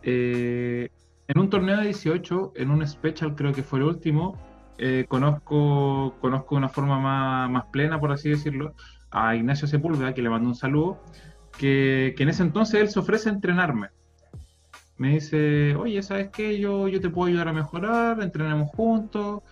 [0.03, 0.91] Eh,
[1.27, 4.39] en un torneo de 18, en un special creo que fue el último,
[4.79, 8.75] eh, conozco, conozco de una forma más, más, plena, por así decirlo,
[9.11, 11.01] a Ignacio Sepúlveda, que le mando un saludo,
[11.59, 13.89] que, que, en ese entonces él se ofrece a entrenarme.
[14.99, 16.61] Me dice, oye, ¿sabes qué?
[16.61, 19.43] Yo, yo te puedo ayudar a mejorar, entrenemos juntos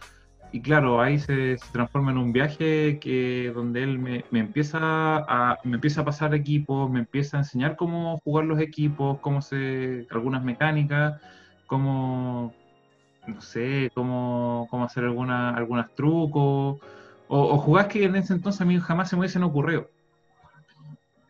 [0.52, 5.76] y claro, ahí se, transforma en un viaje que donde él me, empieza a, me
[5.76, 10.44] empieza a pasar equipos, me empieza a enseñar cómo jugar los equipos, cómo se, algunas
[10.44, 11.20] mecánicas,
[11.66, 12.52] cómo,
[13.26, 16.80] no sé, cómo, cómo hacer alguna, algunos trucos,
[17.28, 19.88] o, o que en ese entonces a mí jamás se me hubiesen ocurrido.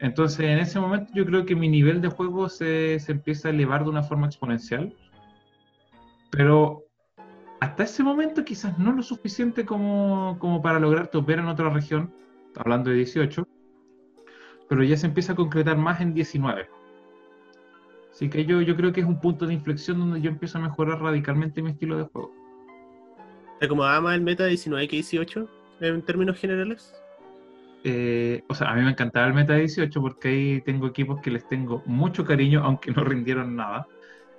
[0.00, 3.50] Entonces, en ese momento yo creo que mi nivel de juego se, se empieza a
[3.52, 4.92] elevar de una forma exponencial,
[6.32, 6.81] pero
[7.62, 12.12] hasta ese momento quizás no lo suficiente como, para lograr topear en otra región,
[12.56, 13.46] hablando de 18,
[14.68, 16.68] pero ya se empieza a concretar más en 19.
[18.10, 20.62] Así que yo, yo creo que es un punto de inflexión donde yo empiezo a
[20.62, 22.34] mejorar radicalmente mi estilo de juego.
[23.60, 25.48] ¿Te acomodaba más el meta 19 que 18
[25.82, 26.92] en términos generales?
[27.84, 31.30] Eh, o sea, a mí me encantaba el meta 18 porque ahí tengo equipos que
[31.30, 33.86] les tengo mucho cariño, aunque no rindieron nada.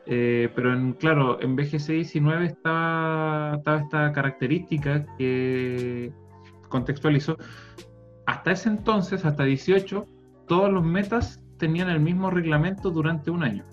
[0.06, 6.12] Eh, pero en, claro, en BGC 19 estaba, estaba esta característica que
[6.68, 7.38] contextualizó.
[8.26, 10.06] Hasta ese entonces, hasta 18,
[10.48, 13.64] todos los metas tenían el mismo reglamento durante un año.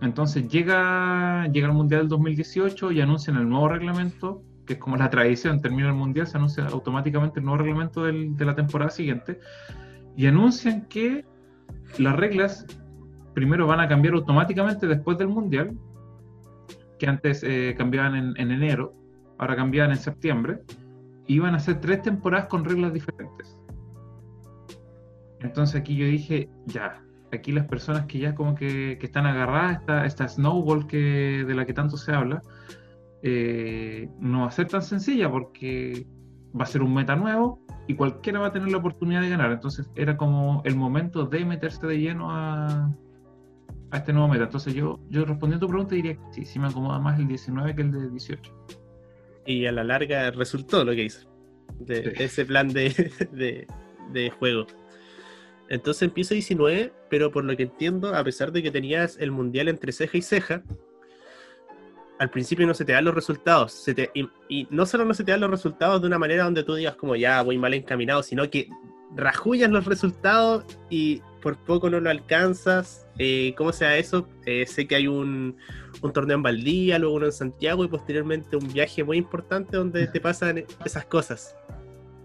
[0.00, 4.96] Entonces llega, llega el Mundial del 2018 y anuncian el nuevo reglamento, que es como
[4.96, 9.40] la tradición, termina el Mundial, se anuncia automáticamente el nuevo reglamento de la temporada siguiente,
[10.16, 11.24] y anuncian que
[11.98, 12.66] las reglas
[13.34, 15.76] primero van a cambiar automáticamente después del Mundial,
[16.98, 18.92] que antes eh, cambiaban en, enero,
[19.38, 20.60] ahora cambiaban en septiembre,
[21.26, 23.58] y van a ser tres temporadas con reglas diferentes.
[25.40, 29.80] Entonces aquí yo dije, ya, aquí las personas que ya como que, que están agarradas,
[29.80, 32.40] esta, esta snowball que, de la que tanto se habla,
[33.22, 36.06] eh, no va a ser tan sencilla porque
[36.58, 39.50] va a ser un meta nuevo y cualquiera va a tener la oportunidad de ganar.
[39.50, 42.94] Entonces era como el momento de meterse de lleno a,
[43.94, 44.44] a este nuevo meta.
[44.44, 47.28] Entonces yo, yo respondiendo a tu pregunta diría que sí, sí me acomoda más el
[47.28, 48.52] 19 que el de 18.
[49.46, 51.28] Y a la larga resultó lo que hizo.
[51.78, 52.22] De Sí.
[52.22, 52.88] ese plan de,
[53.32, 53.66] de-
[54.12, 54.66] de juego.
[55.68, 59.68] Entonces empieza 19, pero por lo que entiendo, a pesar de que tenías el mundial
[59.68, 60.62] entre ceja y ceja,
[62.18, 63.72] al principio no se te dan los resultados.
[63.72, 66.44] Se te- y, y no solo no se te dan los resultados de una manera
[66.44, 68.68] donde tú digas como ya voy mal encaminado, sino que
[69.16, 73.03] rajullas los resultados y por poco no lo alcanzas.
[73.18, 74.28] Eh, ¿Cómo sea eso?
[74.44, 75.56] Eh, sé que hay un,
[76.12, 80.20] torneo en Valdivia, luego uno en Santiago y posteriormente un viaje muy importante donde te
[80.20, 81.56] pasan esas cosas.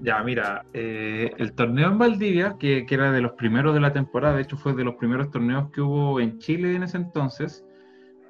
[0.01, 3.91] Ya, mira, eh, el torneo en Valdivia, que, que era de los primeros de la
[3.91, 7.65] temporada, de hecho fue de los primeros torneos que hubo en Chile en ese entonces,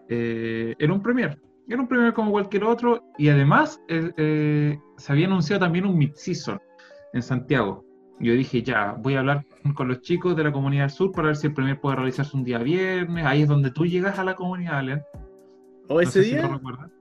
[0.07, 5.85] era un premier, era un premier como cualquier otro, y además se había anunciado también
[5.85, 6.59] un mid-season
[7.13, 7.88] en Santiago.
[8.19, 11.27] Yo dije, ya, voy a hablar con los chicos de la comunidad del sur para
[11.27, 14.23] ver si el premier puede realizarse un día viernes, ahí es donde tú llegas a
[14.25, 15.01] la comunidad, Allen.
[15.87, 16.47] ¿O No ese si día?
[16.47, 16.91] recuerdas.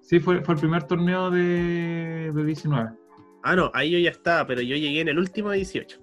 [0.00, 2.90] Sí, fue, fue el primer torneo de, de 19.
[3.42, 5.98] Ah, no, ahí yo ya estaba, pero yo llegué en el último de 18.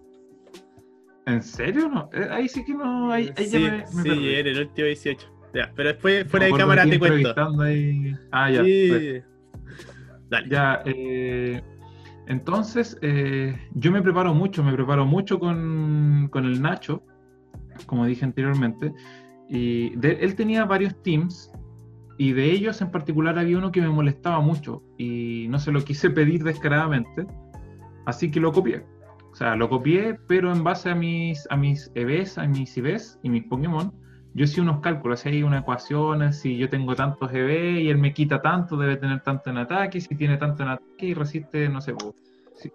[1.25, 1.87] ¿En serio?
[1.89, 3.11] No, Eh, ahí sí que no.
[3.11, 5.27] Ahí, ahí sí, ya me, me sí, llegué en el último de 18.
[5.53, 7.33] Ya, pero después, fuera de cámara, te cuento.
[7.61, 8.13] ahí.
[8.31, 8.63] Ah, ya.
[8.63, 8.87] Sí.
[8.89, 9.23] pues.
[10.29, 10.49] Dale.
[10.49, 11.61] Ya, eh,
[12.29, 17.03] entonces, eh, yo me preparo mucho, me preparo mucho con, con el Nacho,
[17.85, 18.93] como dije anteriormente,
[19.49, 21.51] y de- él tenía varios teams,
[22.17, 25.83] y de ellos en particular había uno que me molestaba mucho, y no se lo
[25.83, 27.25] quise pedir descaradamente,
[28.05, 28.85] así que lo copié.
[29.31, 33.19] O sea, lo copié, pero en base a mis, a mis EVs, a mis IVs
[33.23, 33.91] y mis Pokémon,
[34.39, 38.13] yo hice unos cálculos, hay una ecuación, si yo tengo tantos EV y él me
[38.13, 41.81] quita tanto, debe tener tanto en ataque, si tiene tanto en ataque y resiste, no
[41.81, 41.93] sé,
[42.55, 42.71] si-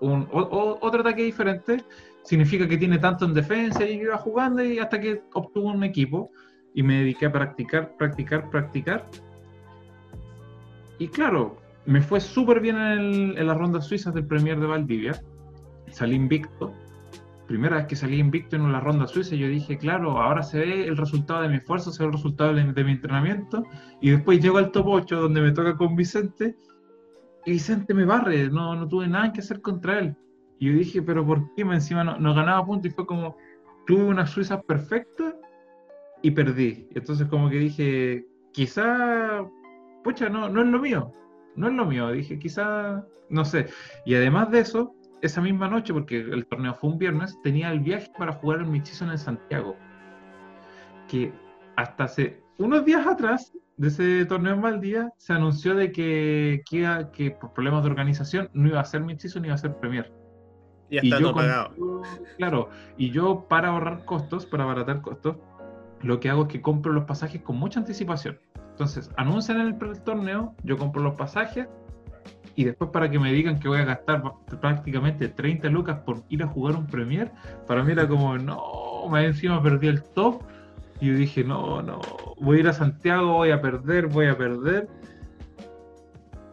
[0.00, 1.84] un, o- o- otro ataque diferente,
[2.24, 6.32] significa que tiene tanto en defensa y iba jugando y hasta que obtuvo un equipo.
[6.74, 9.04] Y me dediqué a practicar, practicar, practicar.
[10.98, 14.66] Y claro, me fue súper bien en, el- en las rondas suizas del Premier de
[14.66, 15.22] Valdivia,
[15.92, 16.74] salí invicto,
[17.48, 20.86] primera vez que salí invicto en una ronda suiza, yo dije, claro, ahora se ve
[20.86, 23.64] el resultado de mi esfuerzo, se ve el resultado de, mi entrenamiento,
[24.00, 26.54] y después llego al top 8 donde me toca con Vicente,
[27.46, 30.14] y Vicente me barre, no, no tuve nada que hacer contra él.
[30.58, 31.64] Y yo dije, pero ¿por qué?
[31.64, 33.36] Me encima no, no ganaba puntos y fue como,
[33.86, 35.34] tuve una suiza perfecta
[36.20, 36.88] y perdí.
[36.94, 39.42] Entonces como que dije, quizá,
[40.04, 41.12] pucha, no, no es lo mío,
[41.56, 43.68] no es lo mío, dije, quizá, no sé.
[44.04, 47.80] Y además de eso, esa misma noche, porque el torneo fue un viernes, tenía el
[47.80, 49.76] viaje para jugar el Mid-Season en Santiago.
[51.08, 51.32] Que
[51.76, 57.06] hasta hace unos días atrás de ese torneo en Valdía se anunció de que, que,
[57.12, 60.12] que por problemas de organización no iba a ser Mid-Season, iba a ser Premier.
[60.90, 61.74] Ya Y está yo todo pagado.
[61.76, 62.02] con-
[62.38, 65.36] claro, y yo para ahorrar costos, para abaratar costos,
[66.02, 68.38] lo que hago es que compro los pasajes con mucha anticipación.
[68.70, 71.66] Entonces, anuncian el, el torneo, yo compro los pasajes
[72.56, 74.20] y después para que me digan que voy a gastar
[74.60, 77.30] prácticamente 30 lucas por ir a jugar un Premier,
[77.66, 80.42] para mí era como, no, más encima perdí el top.
[81.00, 82.00] Y yo dije, no, no,
[82.40, 84.88] voy a ir a Santiago, voy a perder, voy a perder.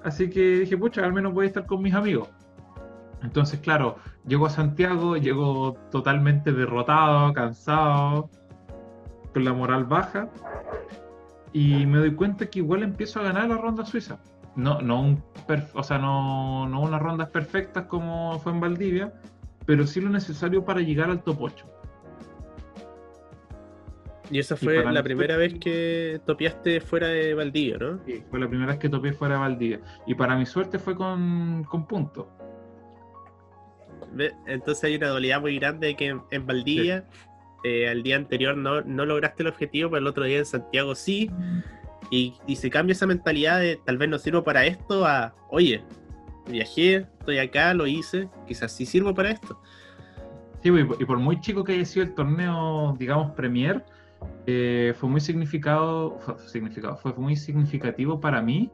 [0.04, 2.30] Así que dije, pucha, al menos voy a estar con mis amigos.
[3.24, 3.96] Entonces, claro,
[4.28, 8.30] llego a Santiago, llego totalmente derrotado, cansado,
[9.34, 10.30] con la moral baja,
[11.52, 14.20] y me doy cuenta que igual empiezo a ganar la ronda suiza.
[14.56, 15.24] No, no, un
[15.74, 19.14] o sea, no, no unas rondas perfectas como fue en Valdivia,
[19.66, 21.72] pero sí lo necesario para llegar al top 8.
[24.32, 28.00] Y esa fue la primera vez que topiaste fuera de Valdivia, ¿no?
[28.06, 29.80] Sí, fue la primera vez que topé fuera de Valdivia.
[30.08, 32.26] Y para mi suerte fue con, con puntos.
[34.48, 37.06] Entonces hay una dualidad muy grande de que en, en Valdivia
[37.64, 40.96] eh, al día anterior no, no lograste el objetivo, pero el otro día en Santiago
[40.96, 41.30] sí.
[42.12, 45.84] Y, y se cambia esa mentalidad de tal vez no sirvo para esto a, oye,
[46.50, 49.60] viajé, estoy acá, lo hice, quizás sí sirvo para esto.
[50.62, 53.84] Sí, y por- y por muy chico que haya sido el torneo, digamos, Premier,
[54.48, 58.72] eh, fue muy significado, fue, significado, fue muy significativo para mí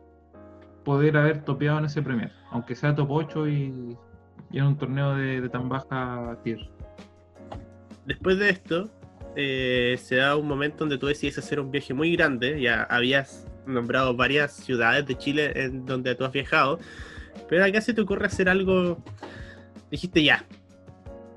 [0.84, 3.98] poder haber topeado en ese Premier, aunque sea top 8 y,
[4.52, 6.60] y en un torneo de, de tan baja tier.
[8.06, 8.90] Después de esto,
[9.36, 12.62] eh, se da un momento donde tú decides hacer un viaje muy grande.
[12.62, 16.80] Ya habías nombrado varias ciudades de Chile en donde tú has viajado,
[17.50, 19.04] pero acá se te ocurre hacer algo.
[19.90, 20.46] Dijiste ya,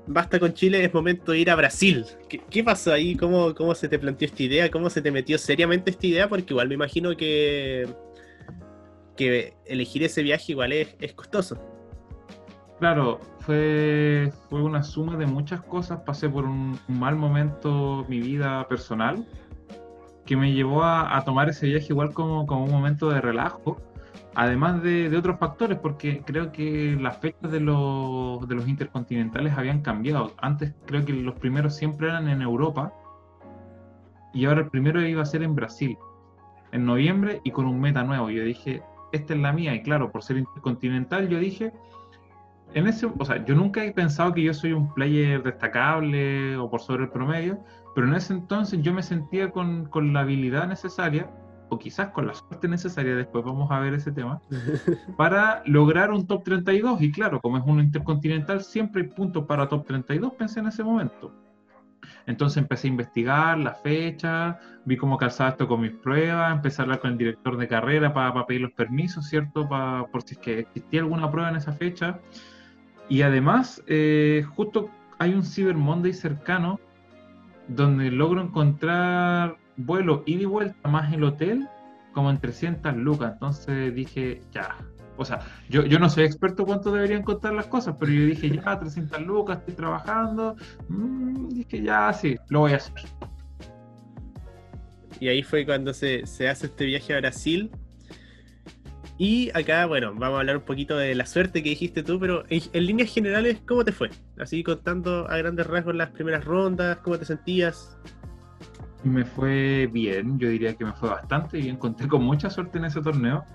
[0.07, 2.05] basta con Chile, es momento de ir a Brasil.
[2.49, 3.15] ¿Qué, pasó ahí?
[3.15, 4.71] ¿Cómo, ¿Cómo se te planteó esta idea?
[4.71, 6.29] ¿Cómo se te metió seriamente esta idea?
[6.29, 7.87] Porque igual me imagino que,
[9.15, 11.59] que elegir ese viaje igual es, costoso.
[12.79, 15.99] Claro, fue, fue una suma de muchas cosas.
[16.05, 19.27] Pasé por un, mal momento en mi vida personal
[20.25, 23.77] que me llevó a, tomar ese viaje igual como, como un momento de relajo
[24.35, 29.81] además de, otros factores, porque creo que las fechas de los, de los intercontinentales habían
[29.81, 30.33] cambiado.
[30.37, 32.93] Antes creo que los primeros siempre eran en Europa
[34.33, 35.97] y ahora el primero iba a ser en Brasil,
[36.71, 38.29] en noviembre y con un meta nuevo.
[38.29, 41.71] Yo dije, esta es la mía y claro, por ser intercontinental yo dije,
[42.75, 46.69] en ese, o sea, yo nunca he pensado que yo soy un player destacable o
[46.69, 47.63] por sobre el promedio,
[47.95, 51.31] pero en ese entonces yo me sentía con, con la habilidad necesaria
[51.69, 54.41] o quizás con la suerte necesaria, después vamos a ver ese tema,
[55.17, 57.01] para lograr un top 32.
[57.01, 60.83] Y claro, como es un intercontinental, siempre hay puntos para top 32, pensé en ese
[60.83, 61.33] momento.
[62.27, 66.83] Entonces empecé a investigar la fecha, vi cómo calzaba esto con mis pruebas, empecé a
[66.83, 69.67] hablar con el director de carrera para, pedir los permisos, ¿cierto?
[69.69, 72.19] Para, por si es que existía alguna prueba en esa fecha.
[73.09, 74.89] Y además, eh, justo
[75.19, 76.79] hay un Cyber Monday cercano
[77.67, 81.67] donde logro encontrar vuelo ida y vuelta más el hotel
[82.13, 83.33] como en 300 lucas.
[83.33, 84.75] Entonces dije, ya.
[85.17, 85.39] O sea,
[85.69, 89.21] yo, yo no soy experto cuánto deberían contar las cosas, pero yo dije, ya, 300
[89.21, 90.55] lucas, estoy trabajando.
[90.89, 92.93] Mm, dije, ya, sí, lo voy a hacer.
[95.19, 97.71] Y ahí fue cuando se, se hace este viaje a Brasil.
[99.17, 102.43] Y acá, bueno, vamos a hablar un poquito de la suerte que dijiste tú, pero
[102.49, 104.09] en, líneas generales, ¿cómo te fue?
[104.37, 107.97] Así contando a grandes rasgos las primeras rondas, ¿cómo te sentías?
[109.05, 112.85] me fue bien, yo diría que me fue bastante bien, conté con mucha suerte en
[112.85, 113.45] ese torneo,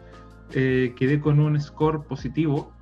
[0.52, 2.72] eh, quedé con un score positivo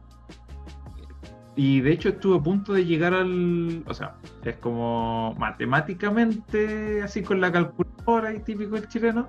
[1.56, 7.22] y de hecho estuve a punto de llegar al, o sea, es como matemáticamente, así
[7.22, 9.28] con la calculadora y típico del chileno,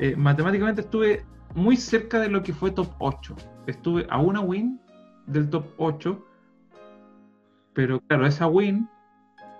[0.00, 3.36] eh, matemáticamente estuve muy cerca de lo que fue top 8,
[3.66, 4.80] estuve a una win
[5.26, 6.26] del top 8,
[7.74, 8.88] pero claro, esa win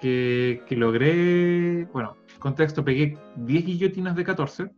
[0.01, 4.71] que, que logré, bueno, contexto, pegué 10 guillotinas de 14.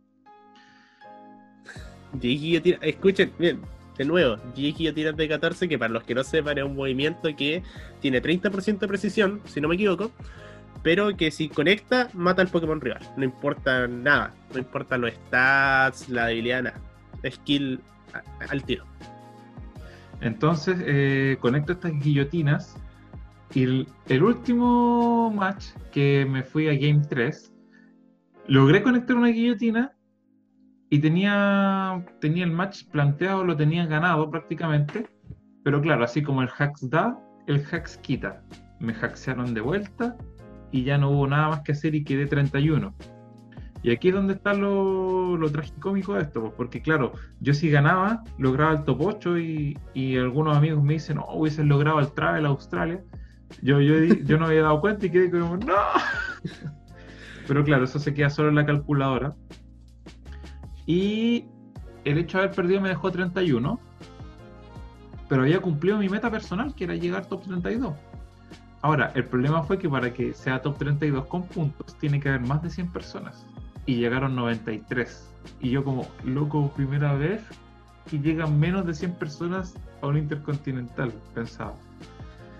[2.13, 3.61] 10 guillotinas, escuchen, bien,
[3.97, 7.35] de nuevo, 10 guillotinas de 14, que para los que no sepan es un movimiento
[7.35, 7.63] que
[8.01, 10.11] tiene 30% de precisión, si no me equivoco,
[10.83, 13.01] pero que si conecta, mata al Pokémon rival.
[13.17, 16.79] No importa nada, no importa los stats, la debilidad, nada.
[17.29, 17.81] Skill
[18.49, 18.85] al tiro.
[20.21, 22.77] Entonces, eh, conecto estas guillotinas
[23.53, 27.53] y el, último match que me fui a Game 3,
[28.47, 29.93] logré conectar una guillotina
[30.89, 35.07] y tenía, tenía el match planteado, lo tenía ganado prácticamente.
[35.63, 38.43] Pero claro, así como el hacks da, el hacks quita.
[38.79, 40.17] Me hackearon de vuelta
[40.71, 42.93] y ya no hubo nada más que hacer y quedé 31.
[43.85, 47.69] Y aquí es donde está lo, lo tragicómico de esto, pues, porque claro, yo si
[47.69, 52.11] ganaba, lograba el top 8 y, y algunos amigos me dicen, no, oh, logrado el
[52.11, 53.03] Travel Australia.
[53.61, 55.75] Yo, yo, yo no había dado cuenta y quedé como, no.
[57.47, 59.35] Pero claro, eso se queda solo en la calculadora.
[60.87, 61.45] Y
[62.05, 63.79] el hecho de haber perdido me dejó 31.
[65.29, 67.93] Pero había cumplido mi meta personal, que era llegar top 32.
[68.81, 72.41] Ahora, el problema fue que para que sea top 32 con puntos, tiene que haber
[72.41, 73.45] más de 100 personas.
[73.85, 75.31] Y llegaron 93.
[75.61, 77.41] Y yo como, loco, primera vez
[78.09, 81.75] que llegan menos de 100 personas a un intercontinental, pensaba.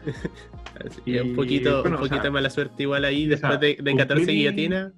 [1.06, 4.94] y un poquito, un poquito mala suerte igual ahí después de, de 14 guillotinas.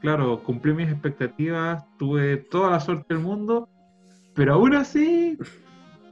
[0.00, 3.68] Claro, cumplí mis expectativas, tuve toda la suerte del mundo,
[4.34, 5.38] pero aún así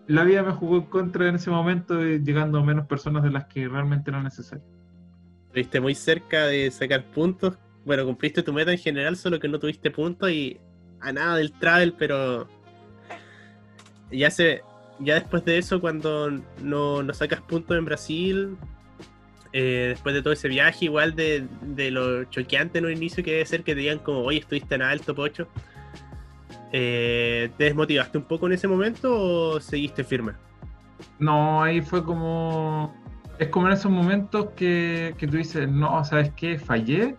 [0.06, 3.46] la vida me jugó en contra en ese momento, llegando a menos personas de las
[3.46, 4.66] que realmente eran necesarias.
[5.46, 7.58] Estuviste muy cerca de sacar puntos.
[7.84, 10.58] Bueno, cumpliste tu meta en general, solo que no tuviste puntos y
[11.00, 12.48] a nada del travel, pero
[14.10, 14.62] ya se
[15.00, 16.30] ya después de eso, cuando
[16.62, 18.56] no, sacas puntos en Brasil,
[19.52, 21.46] eh, después de todo ese viaje, igual de,
[21.90, 24.82] lo choqueante en un inicio que debe ser que te digan como, oye, estuviste en
[24.82, 25.48] alto, pocho.
[26.72, 30.32] Eh, ¿Te desmotivaste un poco en ese momento o seguiste firme?
[31.18, 32.94] No, ahí fue como...
[33.38, 36.56] Es como en esos momentos que, que tú dices, no, ¿sabes qué?
[36.56, 37.16] Fallé,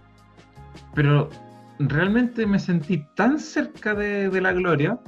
[0.94, 1.30] pero
[1.80, 5.00] realmente me sentí tan cerca de, la gloria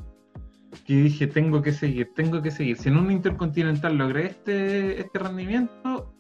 [0.86, 2.78] que dije, tengo que seguir, tengo que seguir.
[2.78, 6.14] Si en un intercontinental logré este, este rendimiento,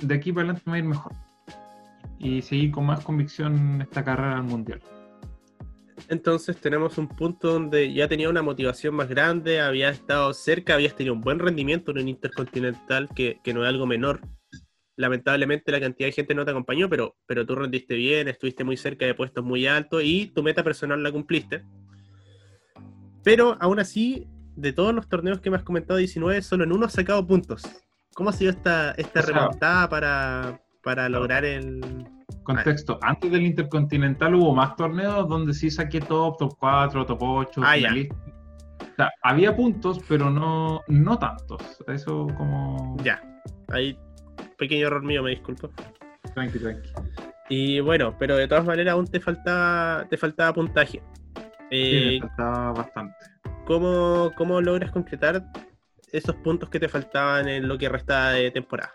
[0.00, 1.12] de aquí para adelante me va a ir mejor.
[2.18, 4.80] Y seguir con más convicción esta carrera al mundial.
[6.08, 10.94] Entonces tenemos un punto donde ya tenía una motivación más grande, había estado cerca, habías
[10.94, 14.20] tenido un buen rendimiento en un intercontinental que, que no es algo menor.
[14.96, 18.76] Lamentablemente la cantidad de gente no te acompañó, pero, pero tú rendiste bien, estuviste muy
[18.76, 21.64] cerca de puestos muy altos y tu meta personal la cumpliste.
[23.22, 24.26] Pero aún así,
[24.56, 27.62] de todos los torneos que me has comentado, 19, solo en uno has sacado puntos.
[28.14, 31.80] ¿Cómo ha sido esta, esta remontada para, para lograr el...
[32.42, 37.60] Contexto, antes del Intercontinental hubo más torneos donde sí saqué top, top 4, top 8,
[37.64, 37.76] ah.
[38.80, 41.62] O sea, había puntos, pero no, no tantos.
[41.86, 42.96] Eso como...
[43.04, 43.22] Ya,
[43.68, 43.96] ahí
[44.62, 45.70] pequeño error mío, me disculpo.
[46.34, 46.88] Tranqui, tranqui.
[47.48, 51.02] Y bueno, pero de todas maneras aún te faltaba, te faltaba puntaje.
[51.70, 53.16] Eh, me faltaba bastante.
[53.66, 55.44] ¿cómo, ¿Cómo logras concretar
[56.12, 58.92] esos puntos que te faltaban en lo que restaba de temporada?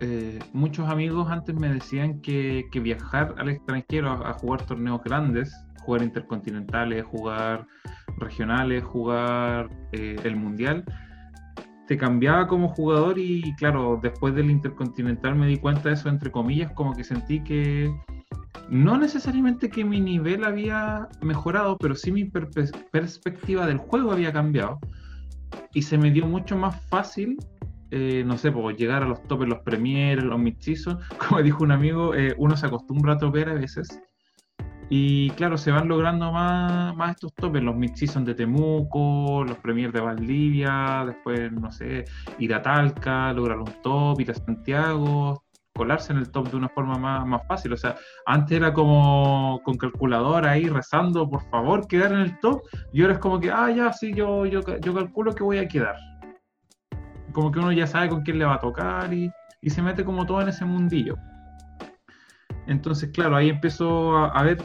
[0.00, 6.02] Eh, muchos amigos antes me decían que, viajar al extranjero a, jugar torneos grandes, jugar
[6.02, 7.66] intercontinentales, jugar
[8.18, 10.84] regionales, jugar eh, el mundial,
[11.90, 16.30] te cambiaba como jugador y claro, después del Intercontinental me di cuenta de eso, entre
[16.30, 17.92] comillas, como que sentí que
[18.68, 24.78] no necesariamente que mi nivel había mejorado, pero sí mi perspectiva del juego había cambiado.
[25.74, 27.36] Y se me dio mucho más fácil,
[27.90, 30.96] eh, no sé, pues, llegar a los topes, los premiers, los mixizos,
[31.28, 34.00] como dijo un amigo, eh, uno se acostumbra a topear a veces
[34.92, 39.92] y claro, se van logrando más, más estos topes, los mid-season de Temuco, los premiers
[39.92, 42.04] de Valdivia, después, no sé,
[42.40, 45.44] ir a Talca, lograr un top, ir a Santiago,
[45.76, 47.72] colarse en el top de una forma más, más fácil.
[47.72, 47.94] O sea,
[48.26, 52.60] antes era como con calculadora ahí rezando, por favor, quedar en el top,
[52.92, 55.68] y ahora es como que, ah, ya, sí, yo, yo, yo calculo que voy a
[55.68, 55.94] quedar.
[57.32, 59.30] Como que uno ya sabe con quién le va a tocar y,
[59.62, 61.14] y se mete como todo en ese mundillo.
[62.66, 64.58] Entonces, claro, ahí empezó a ver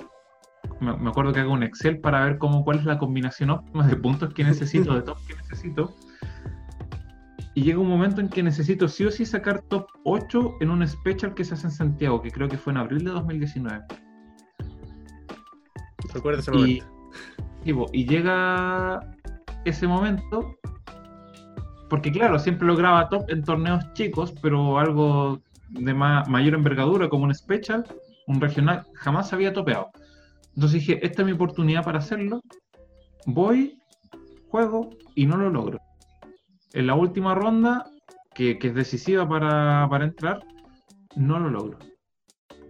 [0.80, 3.96] me, acuerdo que hago un Excel para ver cómo, cuál es la combinación óptima de
[3.96, 5.96] puntos que necesito, de top que necesito.
[7.54, 10.86] Y llega un momento en que necesito sí o sí sacar top 8 en un
[10.86, 13.86] special que se hace en Santiago, que creo que fue en abril de 2019.
[16.14, 16.86] Recuerda ese momento.
[17.64, 19.00] Y, y llega
[19.64, 20.58] ese momento,
[21.90, 27.34] porque claro, siempre lograba top en torneos chicos, pero algo de mayor envergadura como un
[27.34, 27.86] special,
[28.28, 29.92] un regional, jamás había topeado.
[30.56, 32.42] Entonces dije, esta es mi oportunidad para hacerlo.
[33.26, 33.78] Voy,
[34.50, 35.80] juego y no lo logro.
[36.74, 37.86] En la última ronda,
[38.34, 40.40] que, es decisiva para, entrar,
[41.16, 41.80] no lo logro.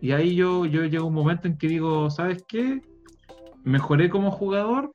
[0.02, 2.82] Y ahí yo, yo llego a un momento en que digo, ¿sabes qué?
[3.64, 4.92] Mejoré como jugador,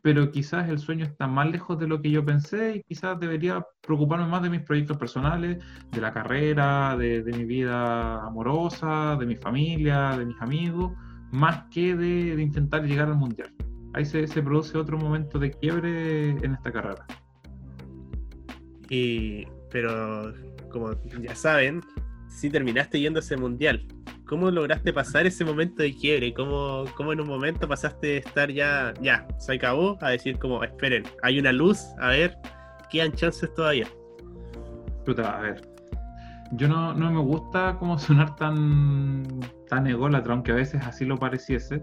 [0.00, 3.64] pero quizás el sueño está más lejos de lo que yo pensé y quizás debería
[3.82, 9.36] preocuparme más de mis proyectos personales, de la carrera, de mi vida amorosa, de mi
[9.36, 10.92] familia, de mis amigos
[11.30, 13.52] más que de, intentar llegar al mundial.
[13.94, 17.06] Ahí se, produce otro momento de quiebre en esta carrera.
[18.90, 20.32] Y, pero
[20.70, 21.82] como ya saben,
[22.28, 23.86] si terminaste yendo a ese mundial,
[24.26, 26.32] ¿cómo lograste pasar ese momento de quiebre?
[26.34, 30.62] ¿Cómo, cómo en un momento pasaste de estar ya, ya, se acabó, a decir como,
[30.62, 32.36] esperen, hay una luz, a ver,
[32.90, 33.88] quedan chances todavía?
[35.04, 35.77] Puta, a ver,
[36.52, 41.16] yo no, no me gusta como sonar tan, tan ególatra, aunque a veces así lo
[41.16, 41.82] pareciese.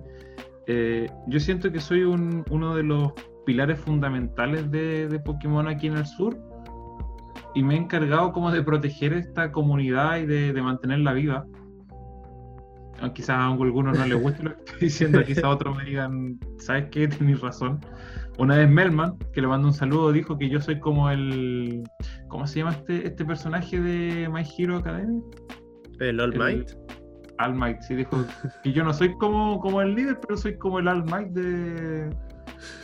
[0.67, 3.13] Eh, yo siento que soy uno de los
[3.45, 6.37] pilares fundamentales de, Pokémon aquí en el sur
[7.53, 11.45] y me he encargado como de proteger esta comunidad y de, mantenerla viva.
[13.13, 16.85] Quizás a algunos no les guste lo que estoy diciendo, quizás otros me digan, ¿sabes
[16.91, 17.07] qué?
[17.09, 17.79] Tienes razón.
[18.37, 21.83] Una vez Melman, que le mando un saludo, dijo que yo soy como el.
[22.27, 25.21] ¿Cómo se llama este, este personaje de My Hero Academy?
[25.99, 26.71] El All Might.
[27.39, 28.25] All Might, sí, dijo
[28.63, 32.09] que yo no soy como, como el líder, pero soy como el All Might de,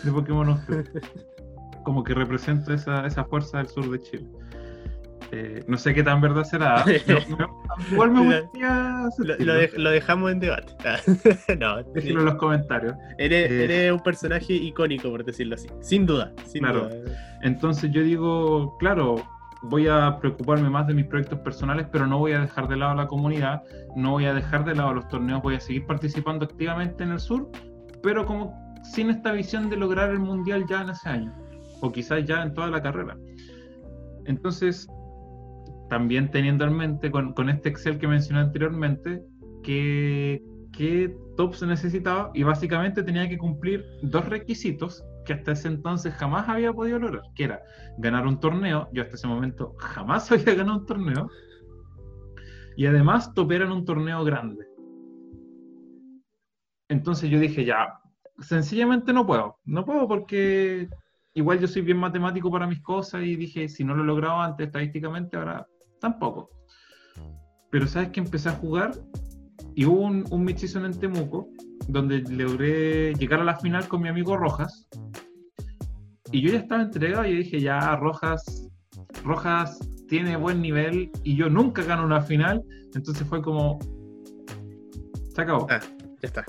[0.03, 0.59] de Pokémon
[1.83, 4.27] Como que represento esa, esa fuerza del sur de Chile.
[5.33, 6.83] Eh, no sé qué tan verdad será.
[7.91, 9.09] igual me gustaría.
[9.77, 10.73] Lo, dejamos en debate.
[11.59, 12.95] no, Déjenlo en los comentarios.
[13.17, 15.69] Eres, eh, eres, un personaje icónico, por decirlo así.
[15.79, 16.33] Sin duda.
[16.45, 16.89] Sin claro.
[17.43, 19.23] Entonces yo digo, claro,
[19.63, 22.95] voy a preocuparme más de mis proyectos personales, pero no voy a dejar de lado
[22.95, 23.63] la comunidad,
[23.95, 27.19] no voy a dejar de lado los torneos, voy a seguir participando activamente en el
[27.19, 27.49] sur,
[28.03, 28.53] pero como
[28.83, 31.33] sin esta visión de lograr el mundial ya en ese año,
[31.81, 33.15] o quizás ya en toda la carrera.
[34.25, 34.87] Entonces,
[35.91, 39.21] también teniendo en mente con, este Excel que mencioné anteriormente,
[39.61, 46.13] que, qué top necesitaba y básicamente tenía que cumplir dos requisitos que hasta ese entonces
[46.13, 47.61] jamás había podido lograr, que era
[47.97, 51.29] ganar un torneo, yo hasta ese momento jamás había ganado un torneo,
[52.77, 54.65] y además topear en un torneo grande.
[56.87, 57.99] Entonces yo dije, ya,
[58.39, 60.87] sencillamente no puedo, no puedo porque
[61.33, 64.39] igual yo soy bien matemático para mis cosas y dije, si no lo he logrado
[64.39, 65.67] antes estadísticamente, ahora
[66.01, 66.49] tampoco.
[67.69, 68.91] Pero sabes que empecé a jugar
[69.75, 71.47] y hubo un, un mid-season en Temuco
[71.87, 74.89] donde logré llegar a la final con mi amigo Rojas.
[76.31, 78.69] Y yo ya estaba entregado y dije, ya, Rojas,
[79.23, 82.63] Rojas tiene buen nivel y yo nunca gano una final.
[82.93, 83.79] Entonces fue como,
[85.33, 85.67] se acabó.
[85.69, 85.79] Ah,
[86.21, 86.45] ya está.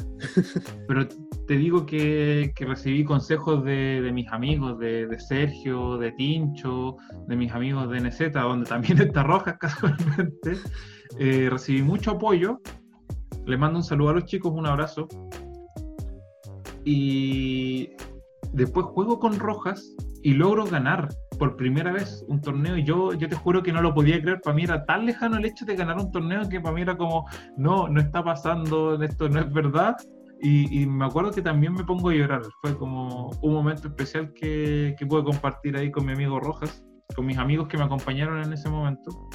[0.88, 1.08] Pero
[1.46, 6.96] te digo que, que recibí consejos de, de mis amigos, de, de Sergio, de Tincho,
[7.26, 10.56] de mis amigos de NZ, donde también está Rojas casualmente.
[11.18, 12.60] Eh, recibí mucho apoyo.
[13.44, 15.08] Les mando un saludo a los chicos, un abrazo.
[16.84, 17.90] Y
[18.52, 23.28] después juego con Rojas y logro ganar por primera vez un torneo y yo, yo
[23.28, 25.74] te juro que no lo podía creer, para mí era tan lejano el hecho de
[25.74, 27.26] ganar un torneo que para mí era como,
[27.56, 29.96] no, no está pasando, esto no es verdad.
[30.44, 34.32] Y, y me acuerdo que también me pongo a llorar, fue como un momento especial
[34.34, 36.84] que, que pude compartir ahí con mi amigo Rojas,
[37.14, 39.28] con mis amigos que me acompañaron en ese momento,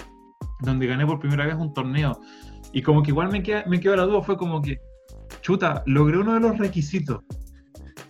[0.59, 2.19] donde gané por primera vez un torneo.
[2.73, 4.79] Y como que igual me, queda, me quedó la duda, fue como que,
[5.41, 7.23] chuta, logré uno de los requisitos.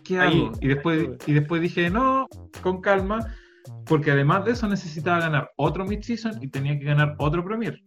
[0.04, 0.42] ¿Qué Ahí.
[0.42, 0.52] hago?
[0.60, 2.28] Y después, y después dije, no,
[2.64, 3.20] con calma,
[3.86, 7.80] porque además de eso necesitaba ganar otro mid-season y tenía que ganar otro Premier.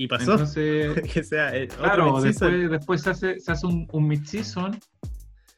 [0.00, 0.32] Y pasó.
[0.32, 4.78] Entonces, que sea eh, claro, después, después se hace, se hace un, un mid-season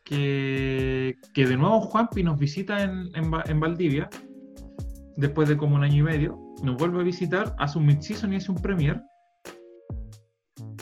[0.02, 4.10] que, que de nuevo Juanpi nos visita en, en, en Valdivia,
[5.16, 8.36] después de como un año y medio, nos vuelve a visitar, hace un mid-season y
[8.36, 9.00] hace un Premier,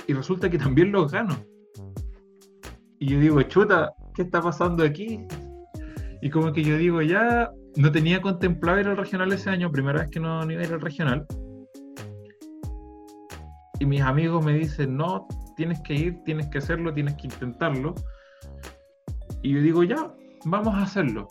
[0.06, 1.36] y resulta que también los gano.
[2.98, 5.20] Y yo digo, chuta, ¿qué está pasando aquí?
[6.22, 10.00] Y como que yo digo, ya no tenía contemplado ir al regional ese año, primera
[10.00, 11.26] vez que no, no iba a ir al regional.
[13.80, 15.26] Y mis amigos me dicen, no,
[15.56, 17.94] tienes que ir, tienes que hacerlo, tienes que intentarlo.
[19.42, 20.14] Y yo digo, ya,
[20.44, 21.26] vamos a hacerlo.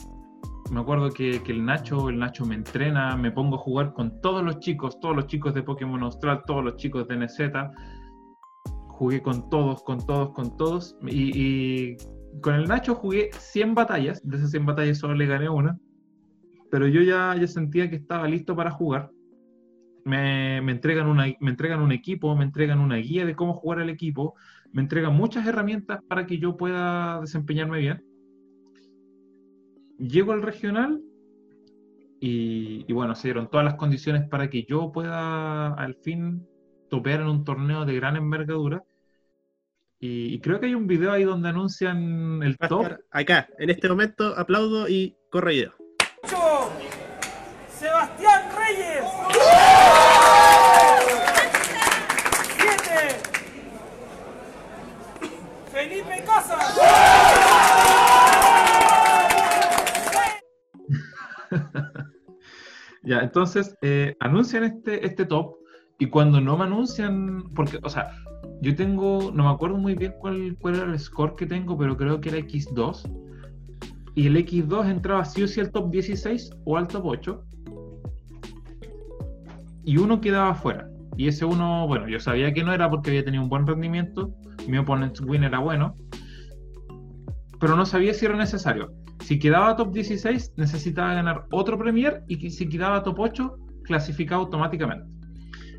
[0.71, 4.43] Me acuerdo que, el Nacho, el Nacho me entrena, me pongo a jugar con todos
[4.43, 7.39] los chicos, todos los chicos de Pokémon Austral, todos los chicos de NZ.
[8.87, 10.97] Jugué con todos, con todos, con todos.
[11.07, 11.97] Y, y
[12.41, 15.77] con el Nacho jugué 100 batallas, de esas 100 batallas solo le gané una.
[16.71, 19.11] Pero yo ya, ya sentía que estaba listo para jugar.
[20.09, 23.79] Me, me entregan una, me entregan un equipo, me entregan una guía de cómo jugar
[23.79, 24.33] el equipo,
[24.71, 28.03] me entregan muchas herramientas para que yo pueda desempeñarme bien.
[29.99, 30.99] Llego al regional
[32.19, 36.47] y, y bueno, se dieron todas las condiciones para que yo pueda al fin
[36.89, 38.83] topear en un torneo de gran envergadura.
[39.99, 42.93] Y, y creo que hay un video ahí donde anuncian el top.
[43.11, 45.73] acá, en este momento, aplaudo y corre video.
[47.79, 49.05] Sebastián Reyes.
[52.57, 53.15] Siete,
[55.71, 56.28] Felipe Casas.
[63.03, 65.55] Ya, entonces eh, anuncian este, este top
[65.99, 68.11] y cuando no me anuncian, porque, o sea,
[68.61, 71.97] yo tengo, no me acuerdo muy bien cuál, cuál era el score que tengo, pero
[71.97, 73.09] creo que era X2.
[74.15, 77.43] Y el X2 entraba sí o sí al top 16 o al top 8.
[79.85, 80.89] Y uno quedaba fuera.
[81.17, 84.33] Y ese uno, bueno, yo sabía que no era porque había tenido un buen rendimiento.
[84.67, 85.95] Mi opponent win era bueno.
[87.59, 88.91] Pero no sabía si era necesario.
[89.21, 95.05] Si quedaba top 16, necesitaba ganar otro Premier y si quedaba top 8, clasificaba automáticamente.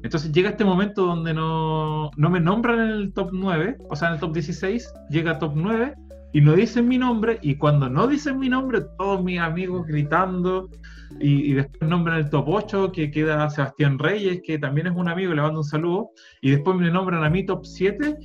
[0.02, 4.08] Entonces llega este momento donde no, no me nombran en el top 9, o sea,
[4.08, 5.94] en el top 16, llega top 9
[6.32, 7.38] y no dicen mi nombre.
[7.42, 10.70] Y cuando no dicen mi nombre, todos mis amigos gritando.
[11.18, 15.08] Y, y después nombran el top 8, que queda Sebastián Reyes, que también es un
[15.08, 16.10] amigo, le mando un saludo.
[16.40, 18.16] Y después me nombran a mí top 7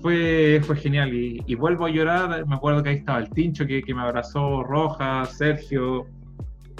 [0.00, 2.46] fue, fue genial y, vuelvo a llorar.
[2.46, 6.06] Me acuerdo que ahí estaba el Tincho que, me abrazó, Rojas, Sergio.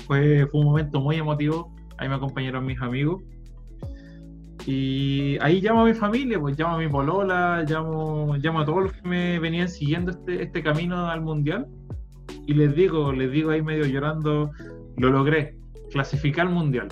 [0.07, 1.75] Fue, fue un momento muy emotivo.
[1.99, 3.23] Ahí me acompañaron mis amigos.
[4.67, 8.83] Y ahí llamo a mi familia, pues llamo a mi polola, llamo, llamo a todos
[8.83, 11.69] los que me venían siguiendo este, este camino al mundial.
[12.47, 14.51] Y les digo, les digo ahí medio llorando,
[14.97, 15.57] lo logré,
[15.93, 16.89] clasificar al mundial.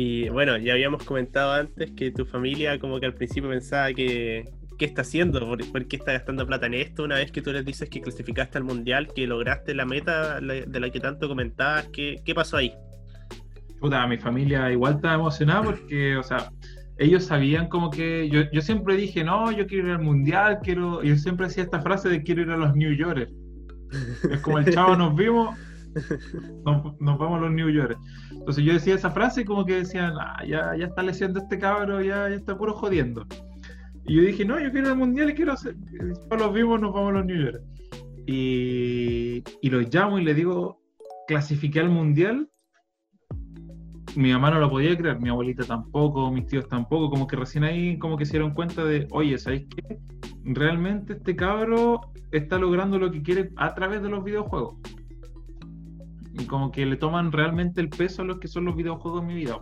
[0.00, 4.44] Y bueno, ya habíamos comentado antes que tu familia como que al principio pensaba que
[4.78, 5.40] ¿qué está haciendo?
[5.40, 7.02] ¿Por, qué está gastando plata en esto?
[7.02, 10.80] Una vez que tú les dices que clasificaste al mundial, que lograste la meta de
[10.80, 12.72] la que tanto comentabas, ¿qué, qué pasó ahí?
[13.80, 16.52] Puta, mi familia igual estaba emocionada porque, o sea,
[16.96, 21.02] ellos sabían como que yo, yo siempre dije, no, yo quiero ir al mundial, quiero,
[21.02, 23.32] yo siempre decía esta frase de quiero ir a los New Yorkers.
[24.30, 25.58] Es como el chavo nos vimos,
[26.64, 28.00] nos, vamos a los New Yorkers.
[28.32, 31.58] Entonces yo decía esa frase y como que decían, ah, ya, ya está leyendo este
[31.58, 33.26] cabro, ya, ya está puro jodiendo.
[34.06, 35.76] Y yo dije, no, yo quiero al mundial y quiero hacer,
[36.30, 37.64] los vimos, nos vamos a los New Yorkers.
[38.26, 40.80] Y, los llamo y les digo,
[41.26, 42.48] clasifiqué al mundial
[44.16, 47.62] mi mamá no lo podía creer, mi abuelita tampoco, mis tíos tampoco, como que recién
[47.62, 49.98] ahí como que se dieron cuenta de, oye, ¿sabéis qué?
[50.44, 52.00] Realmente este cabro
[52.32, 54.76] está logrando lo que quiere a través de los videojuegos.
[56.38, 59.26] Y como que le toman realmente el peso a lo que son los videojuegos en
[59.28, 59.58] mi vida.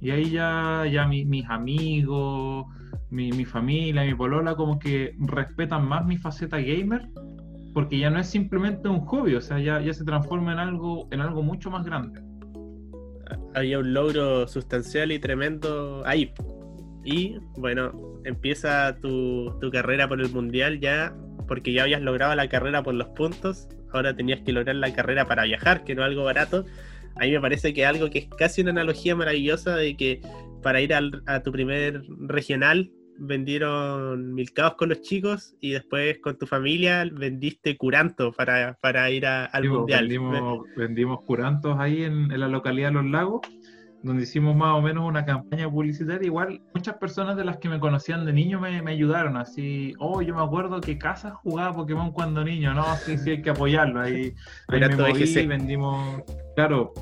[0.00, 2.66] Y ahí ya, ya mis amigos,
[3.10, 7.08] mi, mi, familia, mi polola, como que respetan más mi faceta gamer,
[7.72, 11.08] porque ya no es simplemente un hobby, o sea, ya, ya se transforma en algo,
[11.12, 12.20] en algo mucho más grande.
[13.54, 16.32] Había un logro sustancial y tremendo ahí.
[17.04, 17.92] Y bueno,
[18.24, 21.14] empieza tu, tu carrera por el mundial ya,
[21.46, 25.26] porque ya habías logrado la carrera por los puntos, ahora tenías que lograr la carrera
[25.26, 26.64] para viajar, que no es algo barato.
[27.16, 30.20] A mí me parece que algo que es casi una analogía maravillosa de que
[30.62, 36.38] para ir al, a tu primer regional vendieron milcaos con los chicos y después con
[36.38, 40.08] tu familia vendiste curanto para, para ir a, al Sí, pues, mundial.
[40.08, 43.40] Vendimos, vendimos curantos ahí en, en la localidad de Los Lagos,
[44.02, 46.26] donde hicimos más o menos una campaña publicitaria.
[46.26, 50.22] Igual muchas personas de las que me conocían de niño me, me ayudaron, así, oh,
[50.22, 54.00] yo me acuerdo que Casa jugaba Pokémon cuando niño, no, sí, sí, hay que apoyarlo.
[54.00, 54.34] Ahí,
[54.68, 55.46] ahí me moví, VGC.
[55.46, 56.22] vendimos,
[56.56, 56.92] claro,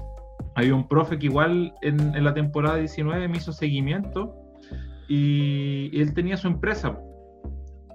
[0.54, 4.36] había un profe que igual en, en la temporada 19 me hizo seguimiento
[5.08, 6.98] y, y él tenía su empresa.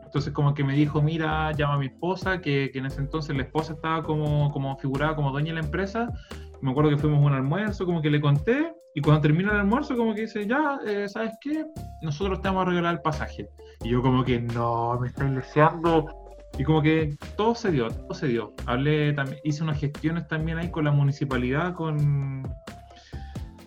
[0.03, 3.35] Entonces como que me dijo, mira, llama a mi esposa, que, que en ese entonces
[3.35, 6.09] la esposa estaba como, como figurada como dueña de la empresa.
[6.61, 9.59] Me acuerdo que fuimos a un almuerzo, como que le conté, y cuando termina el
[9.59, 11.65] almuerzo como que dice, ya, eh, ¿sabes qué?
[12.01, 13.49] Nosotros te vamos a regalar el pasaje.
[13.83, 16.05] Y yo como que, no, me están deseando.
[16.57, 18.53] Y como que todo se dio, todo se dio.
[18.65, 22.47] Hablé también, hice unas gestiones también ahí con la municipalidad, con,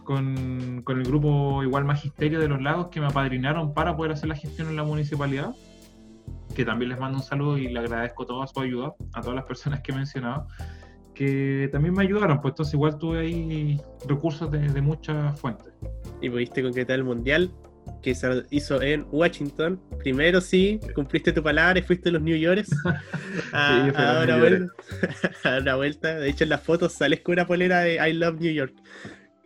[0.03, 4.31] con, con el grupo igual Magisterio de los Lagos que me apadrinaron para poder hacer
[4.31, 5.55] la gestión en la municipalidad.
[6.55, 9.45] Que también les mando un saludo y le agradezco toda su ayuda a todas las
[9.45, 10.47] personas que he mencionado.
[11.19, 15.67] Que también me ayudaron, pues entonces igual tuve ahí recursos de, de muchas fuentes.
[16.23, 17.51] Y pudiste concretar el mundial
[18.03, 19.81] que se hizo en Washington.
[19.99, 22.71] Primero sí, cumpliste tu palabra y fuiste a los New Yorkers
[23.53, 24.75] a, Sí, fui a dar una New vuelta,
[25.43, 26.15] a dar una vuelta.
[26.19, 28.75] De hecho, en las fotos sales con una polera de I Love New York.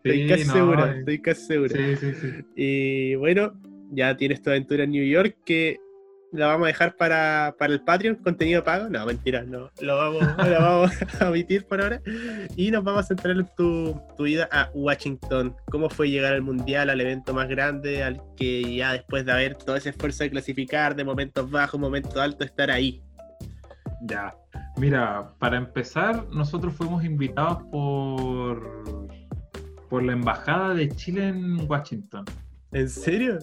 [0.04, 0.98] Estoy Sí, casi no, seguro, eh.
[0.98, 1.74] estoy casi seguro.
[1.74, 2.28] Sí, sí, sí.
[2.54, 3.54] Y bueno,
[3.90, 5.78] ya tienes tu aventura en New York que
[6.32, 8.88] la vamos a dejar para, para el Patreon, contenido pago.
[8.88, 9.70] No, mentira, no.
[9.80, 12.00] Lo vamos, lo vamos a omitir por ahora.
[12.56, 15.54] Y nos vamos a centrar en tu, tu ida a Washington.
[15.70, 19.56] ¿Cómo fue llegar al Mundial, al evento más grande, al que ya después de haber
[19.56, 23.02] todo ese esfuerzo de clasificar, de momentos bajos, momentos altos, estar ahí?
[24.02, 24.34] Ya.
[24.78, 29.08] Mira, para empezar, nosotros fuimos invitados por,
[29.90, 32.24] por la Embajada de Chile en Washington.
[32.72, 33.38] ¿En serio?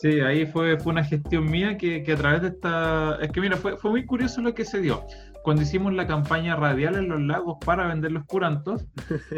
[0.00, 3.18] Sí, ahí fue, fue una gestión mía que, que a través de esta...
[3.20, 5.04] Es que mira, fue, fue muy curioso lo que se dio.
[5.42, 8.86] Cuando hicimos la campaña radial en los lagos para vender los curantos,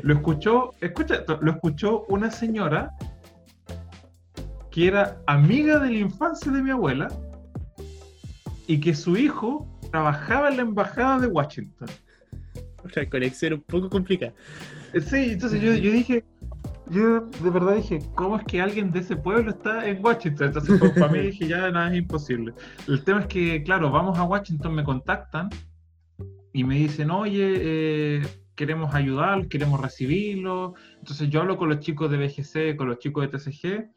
[0.03, 2.93] lo escuchó, escucha, esto, lo escuchó una señora
[4.71, 7.09] que era amiga de la infancia de mi abuela
[8.67, 11.89] y que su hijo trabajaba en la embajada de Washington.
[12.83, 14.33] Una conexión un poco complicada.
[14.93, 16.25] Eh, Sí, entonces yo, yo dije,
[16.91, 20.49] yo de verdad dije, ¿cómo es que alguien de ese pueblo está en Washington?
[20.49, 22.53] Entonces pues, para mí dije, ya nada es imposible.
[22.87, 25.49] El tema es que, claro, vamos a Washington, me contactan
[26.53, 28.23] y me dicen, oye, eh,
[28.55, 30.75] queremos ayudar, queremos recibirlo.
[30.99, 33.91] Entonces yo hablo con los chicos de BGC, con los chicos de TCG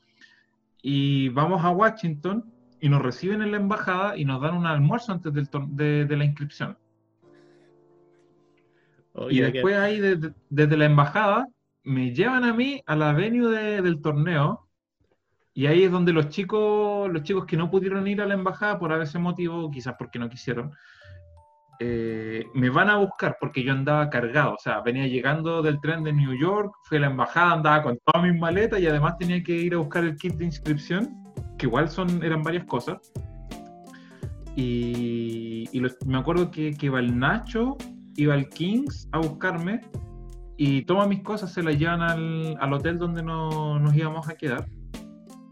[0.82, 2.46] y vamos a Washington
[2.80, 6.18] y nos reciben en la embajada y nos dan un almuerzo antes del de- de
[6.18, 6.78] la inscripción.
[9.30, 10.00] Y que- después ahí
[10.50, 11.48] desde la embajada
[11.88, 14.68] me llevan a mí a la venue de- del torneo
[15.54, 18.78] y ahí es donde los chicos, los chicos que no pudieron ir a la embajada
[18.78, 20.72] por ese motivo, quizás porque no quisieron,
[21.80, 26.04] eh, me van a buscar porque yo andaba cargado, o sea, venía llegando del tren
[26.04, 29.42] de New York, fui a la embajada, andaba con todas mis maletas y además tenía
[29.42, 31.24] que ir a buscar el kit de inscripción,
[31.58, 32.98] que igual son, eran varias cosas.
[34.56, 37.78] Y, y los- me acuerdo que, que iba el Nacho,
[38.16, 39.82] iba el Kings a buscarme
[40.58, 44.36] y todas mis cosas se las llevan al, al hotel donde no- nos íbamos a
[44.36, 44.66] quedar.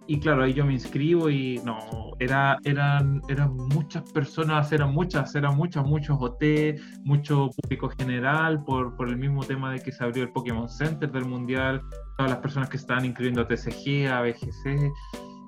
[0.07, 1.79] Y claro, ahí yo me inscribo y no,
[2.19, 8.95] era, eran, eran muchas personas, eran muchas, eran muchas, muchos hoteles, mucho público general por,
[8.97, 11.81] por el mismo tema de que se abrió el Pokémon Center del Mundial,
[12.17, 14.91] todas las personas que estaban inscribiendo a TCG, a BGC,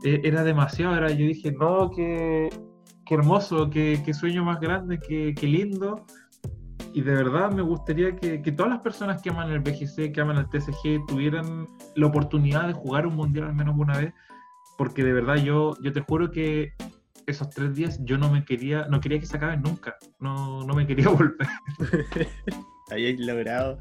[0.05, 2.49] eh, era demasiado, era, yo dije, no, qué,
[3.05, 6.03] qué hermoso, qué, qué sueño más grande, qué, qué lindo.
[6.97, 10.19] Y de verdad me gustaría que, que todas las personas que aman el BGC, que
[10.19, 14.13] aman el TCG, tuvieran la oportunidad de jugar un mundial al menos una vez,
[14.79, 16.73] porque de verdad yo, yo te juro que
[17.27, 20.73] esos tres días yo no me quería, no quería que se acaben nunca, no, no
[20.73, 21.47] me quería volver.
[22.89, 23.77] habíais logrado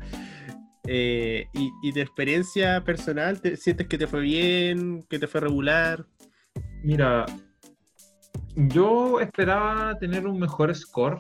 [0.89, 5.41] Eh, y, y de experiencia personal, ¿te- ¿sientes que te fue bien, que te fue
[5.41, 6.05] regular?
[6.85, 7.25] Mira,
[8.55, 11.19] yo esperaba tener un mejor score.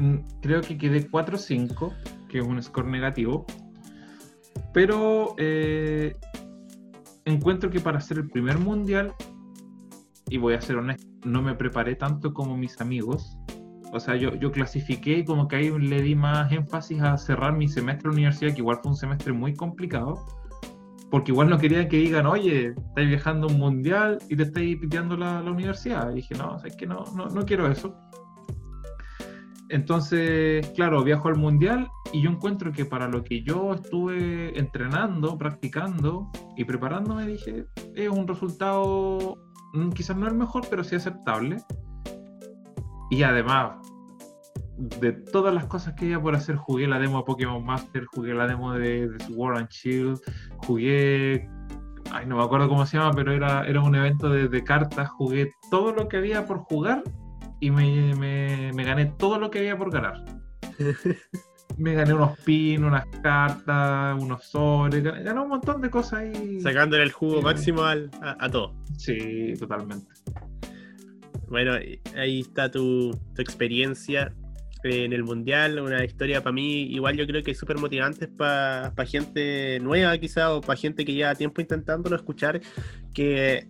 [0.00, 1.92] Mm, Creo que quedé 4-5,
[2.28, 3.44] que es un score negativo.
[4.72, 6.16] Pero eh,
[7.24, 9.12] encuentro que para ser el primer mundial,
[10.28, 13.36] y voy a ser honesto, no me preparé tanto como mis amigos.
[13.92, 17.56] O sea, yo, yo clasifiqué y como que ahí le di más énfasis a cerrar
[17.56, 20.24] mi semestre de universidad, que igual fue un semestre muy complicado
[21.10, 24.78] porque igual no quería que digan, oye, estáis viajando a un mundial y te estáis
[24.78, 26.12] piteando la, la universidad.
[26.12, 27.96] Y dije, no, es que no, no, no quiero eso.
[29.70, 35.38] Entonces, claro, viajo al mundial y yo encuentro que para lo que yo estuve entrenando,
[35.38, 39.38] practicando y preparándome, dije, es un resultado
[39.72, 41.58] mm, quizás no el mejor, pero sí aceptable.
[43.12, 43.76] Y además,
[44.76, 48.34] de todas las cosas que había por hacer, jugué la demo de Pokémon Master, jugué
[48.34, 50.18] la demo de, de Sword and Shield,
[50.66, 51.48] jugué.
[52.10, 55.08] Ay, no me acuerdo cómo se llama, pero era, era un evento de, de cartas.
[55.10, 57.04] Jugué todo lo que había por jugar
[57.60, 60.24] y me, me- me gané todo lo que había por ganar.
[61.78, 66.60] Me gané unos pins, unas cartas, unos sobres, gané, gané un montón de cosas ahí.
[66.60, 67.44] Sacándole el jugo Sí.
[67.44, 68.74] máximo al- a, a todo.
[68.98, 70.06] Sí, totalmente.
[71.48, 71.74] Bueno,
[72.16, 74.34] ahí está tu, tu experiencia
[74.82, 78.92] en el mundial, una historia para mí, igual yo creo que es súper motivante para
[79.06, 82.60] gente nueva quizá o para gente que lleva tiempo intentándolo escuchar,
[83.14, 83.68] que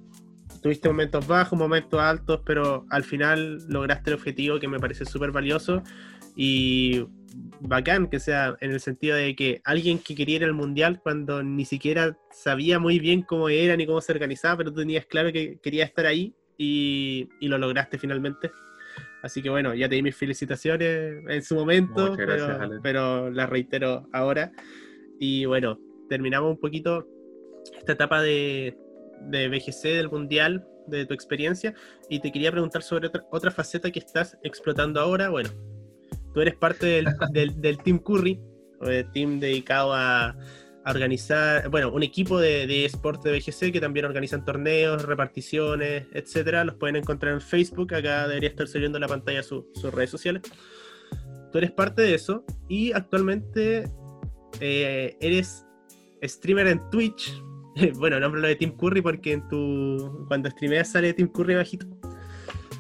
[0.61, 5.30] tuviste momentos bajos, momentos altos, pero al final lograste el objetivo que me parece súper
[5.30, 5.82] valioso
[6.36, 7.06] y
[7.61, 11.42] bacán que sea en el sentido de que alguien que quería ir al mundial cuando
[11.42, 15.32] ni siquiera sabía muy bien cómo era ni cómo se organizaba, pero tú tenías claro
[15.32, 18.50] que quería estar ahí y, y lo lograste finalmente.
[19.22, 23.48] Así que bueno, ya te di mis felicitaciones en su momento, gracias, pero, pero las
[23.48, 24.50] reitero ahora.
[25.18, 27.06] Y bueno, terminamos un poquito
[27.78, 28.76] esta etapa de,
[29.23, 31.75] de BGC, del Mundial, de tu experiencia,
[32.09, 35.29] y te quería preguntar sobre otra, otra faceta que estás explotando ahora.
[35.29, 35.51] Bueno,
[36.35, 38.41] tú eres parte del, del, del Team Curry,
[38.81, 43.73] o del team dedicado a, a organizar, bueno, un equipo de, de esports de BGC
[43.73, 46.64] que también organizan torneos, reparticiones, etcétera.
[46.64, 47.93] Los pueden encontrar en Facebook.
[47.95, 50.43] Acá debería estar saliendo en la pantalla su- sus redes sociales.
[51.53, 53.85] Tú eres parte de eso y actualmente
[54.61, 55.66] eh, eres
[56.23, 57.35] streamer en Twitch.
[57.99, 61.87] Bueno, nombro lo de Team Curry porque en tu cuando streameas sale Team Curry bajito.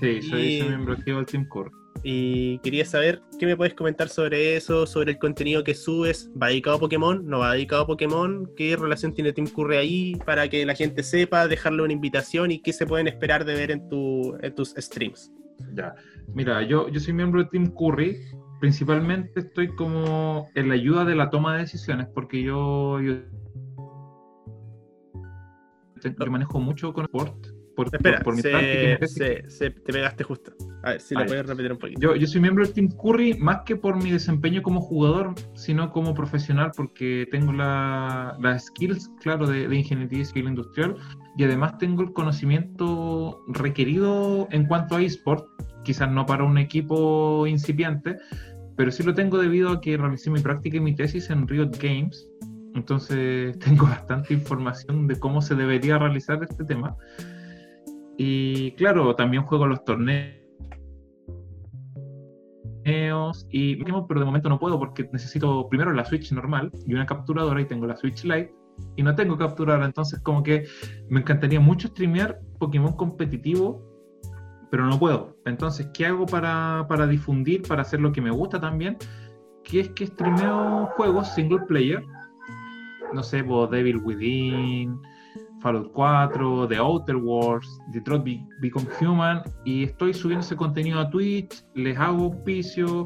[0.00, 1.70] Sí, soy, Y- miembro activo del Team Core.
[2.02, 6.30] Y quería saber qué me puedes comentar sobre eso, sobre el contenido que subes.
[6.40, 7.26] ¿Va dedicado a Pokémon?
[7.26, 8.50] ¿No va dedicado a Pokémon?
[8.56, 12.62] ¿Qué relación tiene Team Curry ahí para que la gente sepa, dejarle una invitación y
[12.62, 15.30] qué se pueden esperar de ver en, tu, en tus streams?
[15.74, 15.94] Ya.
[16.32, 18.16] Mira, yo, yo soy miembro de Team Curry.
[18.60, 23.16] Principalmente estoy como en la ayuda de la toma de decisiones, porque yo, yo,
[26.02, 27.34] yo manejo mucho con sport.
[27.76, 30.52] Por, Espera, por, por mi se, se- se- te pegaste justo.
[30.82, 32.00] A ver si lo puedes repetir un poquito.
[32.00, 35.90] Yo, yo soy miembro del Team Curry más que por mi desempeño como jugador, sino
[35.90, 40.96] como profesional, porque tengo la- las skills, claro, de, de ingeniería civil industrial
[41.38, 45.46] y además tengo el conocimiento requerido en cuanto a eSport,
[45.84, 48.16] quizás no para un equipo incipiente,
[48.76, 51.70] pero sí lo tengo debido a que realicé mi práctica y mi tesis en Riot
[51.80, 52.28] Games.
[52.74, 56.96] Entonces tengo bastante información de cómo se debería realizar este tema.
[58.16, 60.40] Y claro, también juego los torneos
[63.50, 67.60] y pero de momento no puedo porque necesito primero la Switch normal y una capturadora
[67.60, 68.52] y tengo la Switch Lite
[68.96, 70.64] y no tengo capturadora, entonces como que
[71.08, 73.82] me encantaría mucho streamear Pokémon competitivo,
[74.70, 75.36] pero no puedo.
[75.44, 78.96] Entonces, ¿qué hago para, para difundir, para hacer lo que me gusta también?
[79.64, 82.02] Que es que streameo juegos single player,
[83.14, 84.98] no sé, pues, Devil Within,
[85.60, 91.10] Fallout 4, The Outer Worlds, Detroit Be- Become Human, y estoy subiendo ese contenido a
[91.10, 93.04] Twitch, les hago auspicio,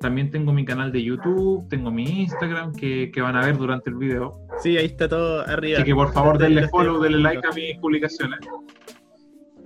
[0.00, 3.90] también tengo mi canal de YouTube, tengo mi Instagram que, que van a ver durante
[3.90, 4.38] el video.
[4.58, 5.78] Sí, ahí está todo arriba.
[5.78, 8.40] Así que por favor denle follow, denle like a mis publicaciones.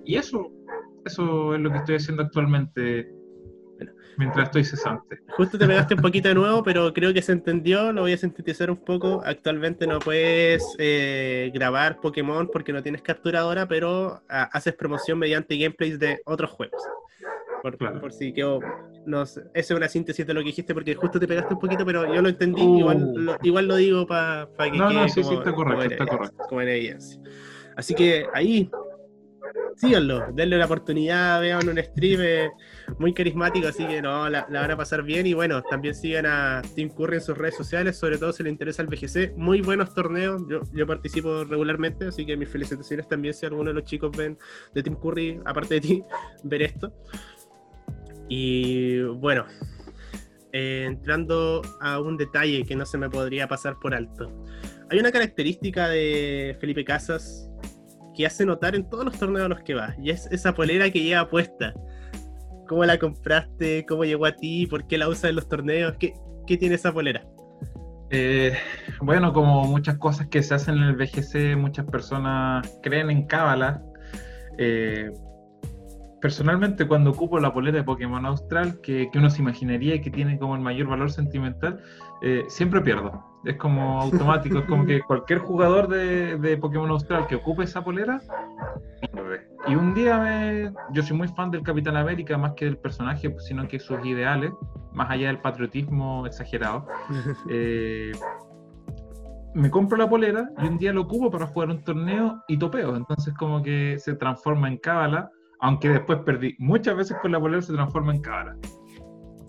[0.04, 0.50] Y eso,
[1.04, 3.12] eso es lo que estoy haciendo actualmente
[4.20, 5.18] mientras estoy cesante.
[5.36, 7.92] Justo te pegaste un poquito de nuevo, pero creo que se entendió.
[7.92, 9.22] Lo voy a sintetizar un poco.
[9.24, 15.56] Actualmente no puedes eh, grabar Pokémon porque no tienes capturadora, pero ah, haces promoción mediante
[15.56, 16.80] gameplays de otros juegos.
[17.62, 18.00] Por, Claro.
[18.00, 18.60] por si quedó.
[19.06, 21.60] No sé, esa es una síntesis de lo que dijiste porque justo te pegaste un
[21.60, 22.62] poquito, pero yo lo entendí.
[22.62, 22.78] Uh.
[22.78, 25.78] Igual, lo, igual lo digo para que No, no, quede sí, sí, como- está correcto,
[25.78, 26.44] como está correcto.
[26.48, 27.20] como en evidencia.
[27.76, 28.70] Así que ahí
[29.76, 32.20] síganlo, denle una oportunidad, vean un stream.
[32.22, 32.50] eh,
[32.98, 35.26] muy carismático, así que no, la, van a pasar bien.
[35.26, 38.52] Y bueno, también sigan a Tim Curry en sus redes sociales, sobre todo si les
[38.52, 39.36] interesa el BGC.
[39.36, 43.74] Muy buenos torneos, yo, yo participo regularmente, así que mis felicitaciones también si alguno de
[43.74, 44.38] los chicos ven
[44.74, 46.02] de Tim Curry, aparte de ti,
[46.44, 46.92] ver esto.
[48.28, 49.44] Y bueno,
[50.52, 54.32] eh, entrando a un detalle que no se me podría pasar por alto.
[54.90, 57.48] Hay una característica de Felipe Casas
[58.16, 60.90] que hace notar en todos los torneos a los que va, y es esa polera
[60.90, 61.74] que lleva puesta.
[62.70, 63.84] ¿Cómo la compraste?
[63.84, 64.64] ¿Cómo llegó a ti?
[64.68, 65.96] ¿Por qué la usas en los torneos?
[65.98, 66.14] ¿Qué,
[66.46, 67.26] qué tiene esa polera?
[68.10, 68.56] Eh,
[69.00, 73.82] bueno, como muchas cosas que se hacen en el BGC, muchas personas creen en Cábala.
[74.56, 75.10] Eh,
[76.20, 80.38] personalmente cuando ocupo la polera de Pokémon Austral, que, que, uno se imaginaría que tiene
[80.38, 81.80] como el mayor valor sentimental,
[82.22, 83.29] eh, siempre pierdo.
[83.44, 87.82] Es como automático, es como que cualquier jugador de, de, Pokémon Austral que ocupe esa
[87.82, 88.20] polera,
[89.00, 89.48] pierde.
[89.66, 93.34] Y un día me, yo soy muy fan del Capitán América, más que del personaje,
[93.38, 94.52] sino que sus ideales,
[94.92, 96.86] más allá del patriotismo exagerado.
[97.48, 98.12] Eh,
[99.52, 102.94] me compro la polera y un día lo ocupo para jugar un torneo y topeo.
[102.94, 105.30] Entonces como que se transforma en cábala
[105.60, 108.56] aunque después perdí muchas veces con la polera se transforma en cábala.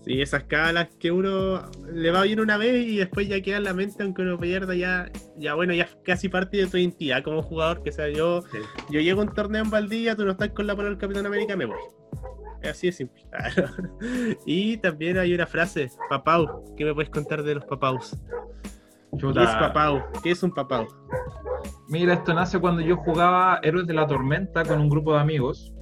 [0.04, 1.62] Sí, esas cábalas que uno
[1.94, 4.74] le va bien una vez y después ya queda en la mente, aunque uno pierda,
[4.74, 8.58] ya, ya bueno, ya casi parte de tu identidad como jugador, que sea yo, sí.
[8.90, 11.28] yo llego a un torneo en Valdivia, tú no estás con la polera del Capitán
[11.28, 11.78] América, me voy.
[12.64, 13.24] Así de simple.
[14.46, 18.18] y también hay una frase, papau, ¿qué me puedes contar de los papaus?
[19.18, 19.42] Chuta.
[19.42, 20.02] ¿Qué es papau?
[20.24, 20.88] ¿Qué es un papau?
[21.90, 25.74] Mira, esto nace cuando yo jugaba Héroes de la Tormenta con un grupo de amigos.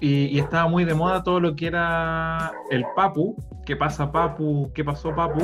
[0.00, 4.84] Y, estaba muy de moda todo lo que era el Papu, qué pasa Papu, qué
[4.84, 5.42] pasó Papu.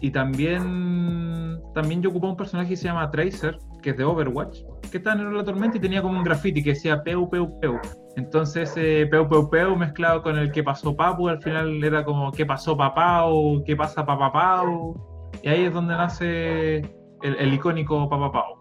[0.00, 4.60] Y también, también yo ocupaba un personaje que se llama Tracer, que es de Overwatch,
[4.90, 7.78] que estaba en la tormenta y tenía como un graffiti que decía Peu, Peu, Peu.
[8.16, 12.30] Entonces, eh, Peu, Peu, Peu mezclado con el que pasó Papu, al final era como
[12.32, 14.94] qué pasó Papau, qué pasa Papapau.
[15.42, 16.76] Y ahí es donde nace
[17.22, 18.56] el, icónico Papapau.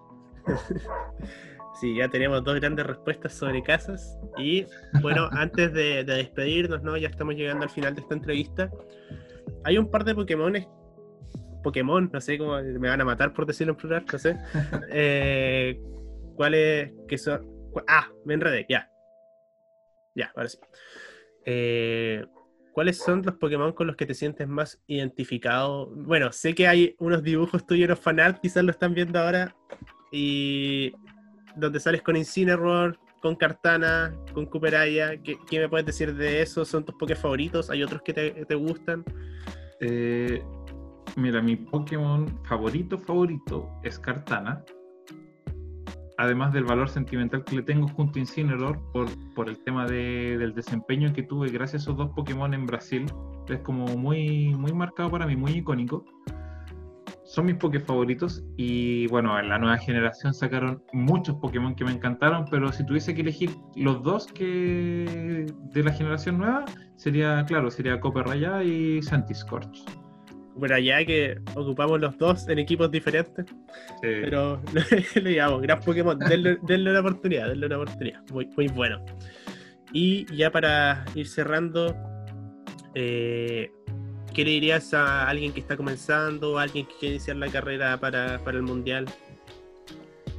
[1.79, 4.17] Sí, ya tenemos dos grandes respuestas sobre casas.
[4.37, 4.65] Y
[5.01, 6.97] bueno, antes de, de, despedirnos, ¿no?
[6.97, 8.69] Ya estamos llegando al final de esta entrevista.
[9.63, 10.53] Hay un par de Pokémon,
[11.63, 14.37] Pokémon, no sé cómo me van a matar por decirlo en plural, no sé.
[14.91, 15.79] Eh,
[16.35, 17.45] ¿Cuáles que son?
[17.87, 18.89] Ah, me enredé, ya.
[20.15, 20.57] Ya, ahora sí.
[21.45, 22.25] Eh,
[22.73, 25.87] ¿Cuáles son los Pokémon con los que te sientes más identificado?
[25.87, 29.53] Bueno, sé que hay unos dibujos tuyos en los fanart, quizás lo están viendo ahora.
[30.11, 30.93] Y
[31.55, 35.21] donde sales con Incineroar, con Cartana, con Cooperaya.
[35.21, 36.65] ¿Qué, ¿Qué, me puedes decir de eso?
[36.65, 37.69] ¿Son tus Poké favoritos?
[37.69, 39.03] ¿Hay otros que te, te gustan?
[39.81, 40.43] Eh,
[41.15, 44.63] mira, mi Pokémon favorito, favorito es Cartana.
[46.17, 50.37] Además del valor sentimental que le tengo junto a Incineroar por, por el tema de,
[50.37, 53.05] del desempeño que tuve gracias a esos dos Pokémon en Brasil.
[53.47, 56.03] Es como muy, muy marcado para mí, muy icónico
[57.29, 61.91] son mis Poké favoritos y bueno, en la nueva generación sacaron muchos Pokémon que me
[61.91, 66.65] encantaron, pero si tuviese que elegir los dos que de la generación nueva,
[66.95, 69.85] sería, claro, sería Copper Raya y Santiscorch.
[70.55, 73.55] Bueno, ya que ocupamos los dos en equipos diferentes, sí.
[74.01, 74.59] pero
[75.21, 79.05] lo digamos, gran Pokémon, denle, denle, una oportunidad, denle una oportunidad, muy, muy bueno.
[79.93, 81.95] Y ya para ir cerrando,
[82.95, 83.69] eh,
[84.33, 87.99] ¿Qué le dirías a alguien que está comenzando, a alguien que quiere iniciar la carrera
[87.99, 89.05] para, para el Mundial?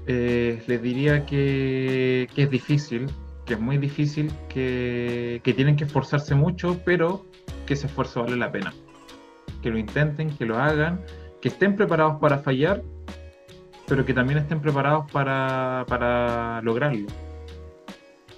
[0.06, 3.10] Eh, les diría que, que, es difícil,
[3.44, 7.26] que es muy difícil, que, que, tienen que esforzarse mucho, pero
[7.66, 8.72] que ese esfuerzo vale la pena.
[9.62, 11.04] Que lo intenten, que lo hagan,
[11.40, 12.82] que estén preparados para fallar,
[13.86, 17.06] pero que también estén preparados para, para lograrlo.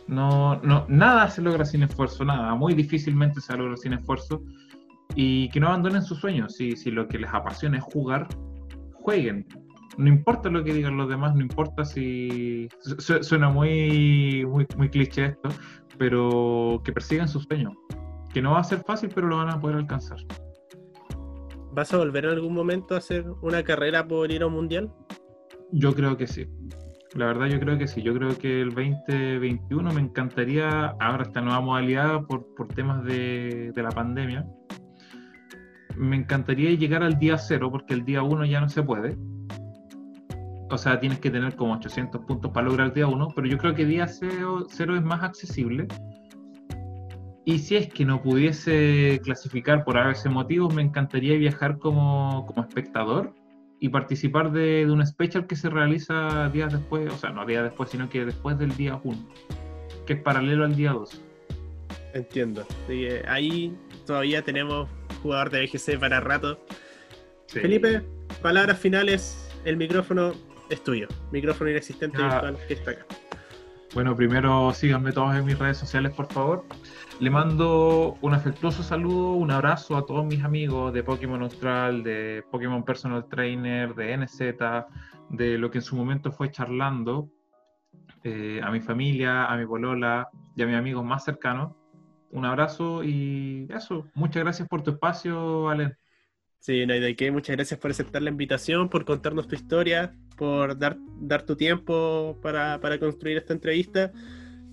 [0.09, 2.55] No, no, nada se logra sin esfuerzo, nada.
[2.55, 4.43] Muy difícilmente se logra sin esfuerzo
[5.15, 6.55] y que no abandonen sus sueños.
[6.57, 8.29] Si, si lo que les apasiona es jugar,
[8.95, 9.47] jueguen.
[9.99, 12.69] No importa lo que digan los demás, no importa si.
[12.81, 15.51] Su, suena muy, muy, muy cliché esto,
[15.99, 17.75] pero que persigan sus sueños.
[18.33, 20.19] Que no va a ser fácil, pero lo van a poder alcanzar.
[21.75, 24.93] ¿Vas a volver en algún momento a hacer una carrera por ir a un mundial?
[25.73, 26.47] Yo creo que sí.
[27.15, 31.43] La verdad yo creo que sí, yo creo que el 2021 me encantaría, ahora esta
[31.43, 34.47] nueva modalidad por, por temas de, de la pandemia,
[35.97, 39.17] me encantaría llegar al día cero, porque el día uno ya no se puede.
[40.71, 43.59] O sea, tienes que tener como 800 puntos para lograr el día uno, pero yo
[43.59, 45.87] creo que día cero, es más accesible.
[47.45, 52.63] Y si es que no pudiese clasificar por ese motivos, me encantaría viajar como, como
[52.63, 53.35] espectador
[53.81, 57.65] y participar de, de, un special que se realiza días después, o sea, no días
[57.65, 59.19] después, sino que después del día 1,
[60.07, 61.21] que es paralelo al día 2.
[62.15, 62.65] Entiendo.
[62.87, 63.77] Que ahí
[64.07, 64.89] todavía tenemos
[65.23, 66.59] jugador de BGC para rato.
[67.47, 67.61] Sí.
[67.61, 68.03] Felipe,
[68.41, 69.49] palabras finales.
[69.65, 70.33] El micrófono
[70.71, 71.07] es tuyo.
[71.31, 72.29] Micrófono inexistente Ah.
[72.29, 73.07] virtual que está acá.
[73.95, 76.65] Bueno, primero síganme todos en mis redes sociales, por favor.
[77.21, 82.43] Le mando un afectuoso saludo, un abrazo a todos mis amigos de Pokémon Austral, de
[82.51, 84.39] Pokémon Personal Trainer, de NZ,
[85.29, 87.29] de lo que en su momento fue charlando,
[88.25, 91.73] eh, a mi familia, a mi polola y a mis amigos más cercanos.
[92.33, 94.09] Un abrazo y eso.
[94.15, 95.97] Muchas gracias por tu espacio, Alen.
[96.59, 97.31] Sí, no hay de qué.
[97.31, 102.39] Muchas gracias por aceptar la invitación, por contarnos tu historia, por dar, dar tu tiempo
[102.41, 104.13] para, para construir esta entrevista.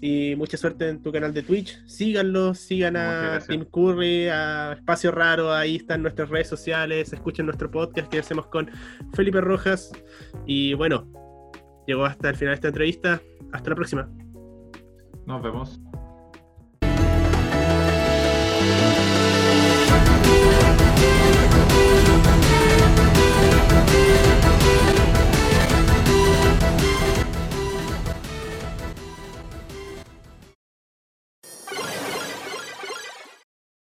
[0.02, 1.84] Y mucha suerte en tu canal de Twitch.
[1.86, 3.40] Síganlo, sigan a.
[3.46, 7.12] Tim Curry, a Espacio Raro, ahí están nuestras redes sociales.
[7.12, 8.70] Escuchen nuestro podcast que hacemos con
[9.14, 9.92] Felipe Rojas.
[10.46, 11.12] Y bueno,
[11.86, 13.22] llegó hasta el final de esta entrevista.
[13.52, 14.10] Hasta la próxima.
[15.26, 15.82] Nos vemos.
[18.70, 18.99] Thank you.